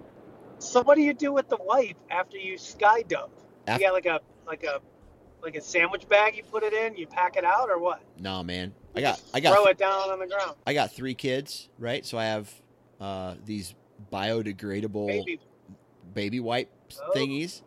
[0.59, 3.31] So what do you do with the wipe after you sky dump?
[3.66, 4.81] Af- you got like a like a
[5.43, 8.03] like a sandwich bag you put it in, you pack it out, or what?
[8.18, 8.72] nah, man.
[8.95, 10.57] I got I got Throw it down on the ground.
[10.66, 12.05] I got three kids, right?
[12.05, 12.51] So I have
[13.01, 13.74] uh, these
[14.12, 15.41] biodegradable Maybe
[16.14, 16.70] baby wipe
[17.03, 17.12] Oh.
[17.14, 17.62] thingies.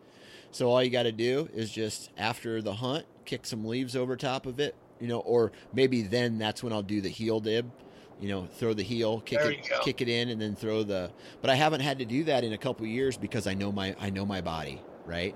[0.50, 4.16] So all you got to do is just after the hunt, kick some leaves over
[4.16, 7.72] top of it, you know, or maybe then that's when I'll do the heel dib.
[8.18, 11.10] You know, throw the heel, kick There it, kick it in, and then throw the.
[11.40, 13.96] But I haven't had to do that in a couple years because I know my
[13.98, 15.34] I know my body, right?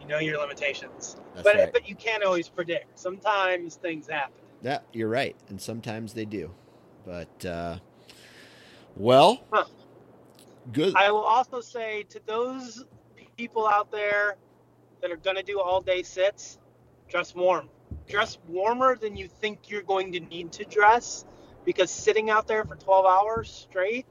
[0.00, 1.72] you know your limitations, That's but right.
[1.72, 2.98] but you can't always predict.
[2.98, 4.32] Sometimes things happen.
[4.62, 6.54] That you're right, and sometimes they do,
[7.06, 7.78] but uh,
[8.96, 9.64] well, Huh.
[10.72, 10.94] good.
[10.96, 12.84] I will also say to those
[13.36, 14.36] people out there
[15.00, 16.58] that are going to do all day sits,
[17.08, 17.68] dress warm.
[18.08, 21.24] Dress warmer than you think you're going to need to dress
[21.64, 24.06] because sitting out there for 12 hours straight,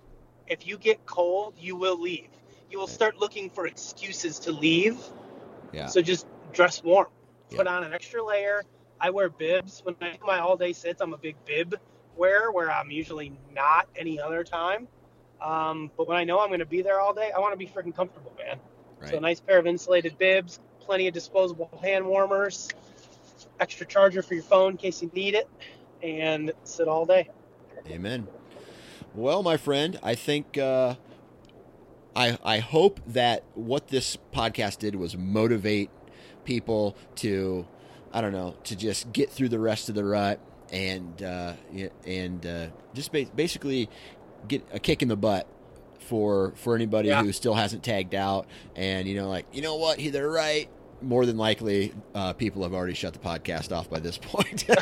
[0.47, 2.29] if you get cold, you will leave.
[2.71, 4.97] You will start looking for excuses to leave.
[5.73, 7.07] yeah, So just dress warm.
[7.49, 7.57] Yeah.
[7.57, 8.63] Put on an extra layer.
[9.01, 9.81] I wear bibs.
[9.83, 11.79] When I do my all day sits, I'm a big bib
[12.15, 14.87] wearer where I'm usually not any other time.
[15.41, 17.57] Um, but when I know I'm going to be there all day, I want to
[17.57, 18.57] be freaking comfortable, man.
[18.99, 19.09] right.
[19.09, 22.67] So a nice pair of insulated bibs, plenty of disposable hand warmers,
[23.59, 25.47] extra charger for your phone in case you need it,
[26.03, 27.29] and sit all day.
[27.89, 28.27] Amen.
[29.15, 30.95] Well, my friend, I think uh,
[32.15, 35.89] I I hope that what this podcast did was motivate
[36.45, 37.65] people to
[38.13, 40.39] I don't know to just get through the rest of the rut
[40.71, 41.53] and uh,
[42.05, 43.89] and uh, just ba- basically
[44.47, 45.47] get a kick in the butt
[45.99, 47.23] for for anybody Yeah.
[47.23, 50.69] who still hasn't tagged out and you know like you know what he they're right
[51.01, 54.65] more than likely uh, people have already shut the podcast off by this point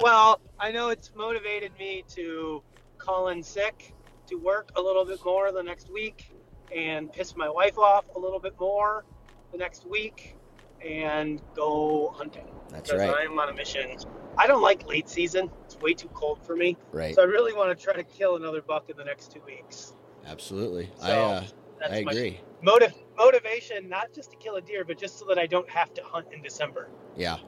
[0.00, 2.62] Well, I know it's motivated me to
[2.98, 3.94] call in sick,
[4.28, 6.32] to work a little bit more the next week,
[6.74, 9.04] and piss my wife off a little bit more
[9.52, 10.36] the next week,
[10.84, 12.46] and go hunting.
[12.70, 13.94] that's because right I'm on a mission.
[14.38, 15.50] I don't like late season.
[15.64, 16.78] It's way too cold for me.
[16.92, 19.42] right So I really want to try to kill another buck in the next two
[19.44, 19.92] weeks.
[20.26, 21.44] absolutely i uh,
[21.90, 22.40] I my agree.
[22.62, 22.94] motive
[23.24, 26.02] motivation, not just to kill a deer, but just so that I don't have to
[26.02, 26.88] hunt in December.
[27.16, 27.38] Yeah.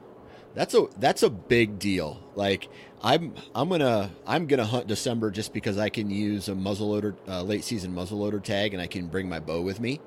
[0.54, 2.22] That's a that's a big deal.
[2.34, 2.68] Like
[3.02, 7.42] I'm I'm gonna I'm gonna hunt December just because I can use a muzzleloader uh,
[7.42, 10.00] late season muzzleloader tag and I can bring my bow with me.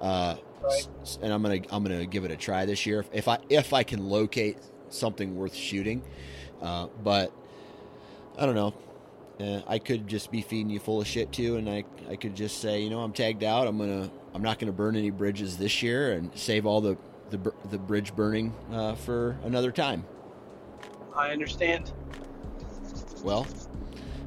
[0.00, 0.88] Uh, Right.
[1.22, 3.84] and I'm gonna I'm gonna give it a try this year if I if I
[3.84, 4.58] can locate
[4.88, 6.02] something worth shooting.
[6.60, 7.32] Uh, but
[8.36, 8.74] I don't know.
[9.40, 12.34] Uh, I could just be feeding you full of shit too, and I I could
[12.34, 13.68] just say you know I'm tagged out.
[13.68, 16.96] I'm gonna I'm not gonna burn any bridges this year and save all the
[17.30, 20.04] the, the bridge burning uh, for another time.
[21.14, 21.92] I understand.
[23.22, 23.46] Well,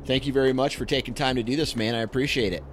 [0.05, 1.95] thank you very much for taking time to do this, man.
[1.95, 2.63] I appreciate it.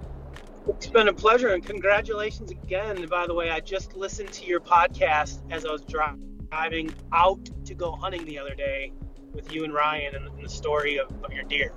[0.67, 3.07] It's been a pleasure, and congratulations again.
[3.07, 7.73] By the way, I just listened to your podcast as I was driving out to
[7.73, 8.91] go hunting the other day
[9.33, 11.71] with you and Ryan, and, the story of, of your deer.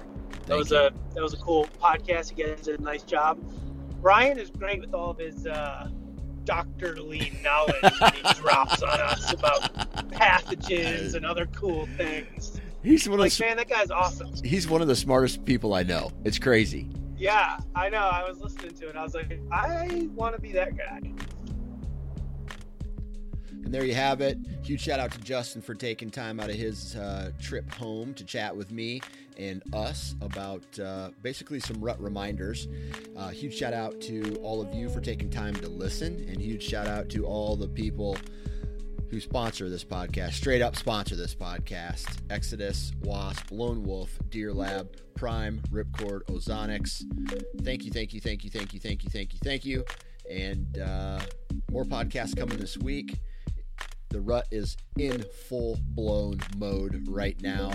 [0.46, 0.78] That was you.
[0.78, 2.36] a that was a cool podcast.
[2.36, 3.38] You guys did a nice job.
[4.03, 5.88] Ryan is great with all of his uh,
[6.44, 9.72] doctorly knowledge that he drops on us about
[10.11, 12.61] pathogens and other cool things.
[12.82, 14.32] He's one of Like, the, man, that guy's awesome.
[14.44, 16.11] he's one of the smartest people I know.
[16.24, 16.88] It's crazy.
[17.16, 17.98] Yeah, I know.
[18.12, 18.96] I was listening to it.
[18.96, 21.00] I was like, I want to be that guy.
[23.64, 24.38] And there you have it.
[24.62, 28.24] Huge shout out to Justin for taking time out of his uh, trip home to
[28.24, 29.00] chat with me
[29.38, 32.68] and us about uh, basically some rut reminders.
[33.16, 36.62] Uh, huge shout out to all of you for taking time to listen, and huge
[36.62, 38.16] shout out to all the people
[39.10, 44.96] who sponsor this podcast, straight up sponsor this podcast Exodus, Wasp, Lone Wolf, Deer Lab,
[45.14, 47.02] Prime, Ripcord, Ozonics.
[47.62, 49.84] Thank you, thank you, thank you, thank you, thank you, thank you, thank you.
[50.30, 51.20] And uh,
[51.70, 53.18] more podcasts coming this week.
[54.12, 57.72] The rut is in full blown mode right now.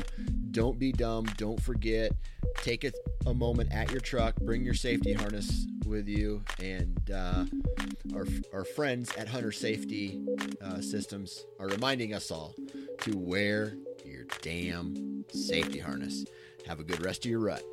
[0.51, 1.25] Don't be dumb.
[1.37, 2.11] Don't forget.
[2.57, 2.91] Take a,
[3.25, 4.35] a moment at your truck.
[4.35, 6.43] Bring your safety harness with you.
[6.61, 7.45] And uh,
[8.13, 10.23] our, our friends at Hunter Safety
[10.61, 12.53] uh, Systems are reminding us all
[13.01, 13.75] to wear
[14.05, 16.23] your damn safety harness.
[16.67, 17.63] Have a good rest of your rut.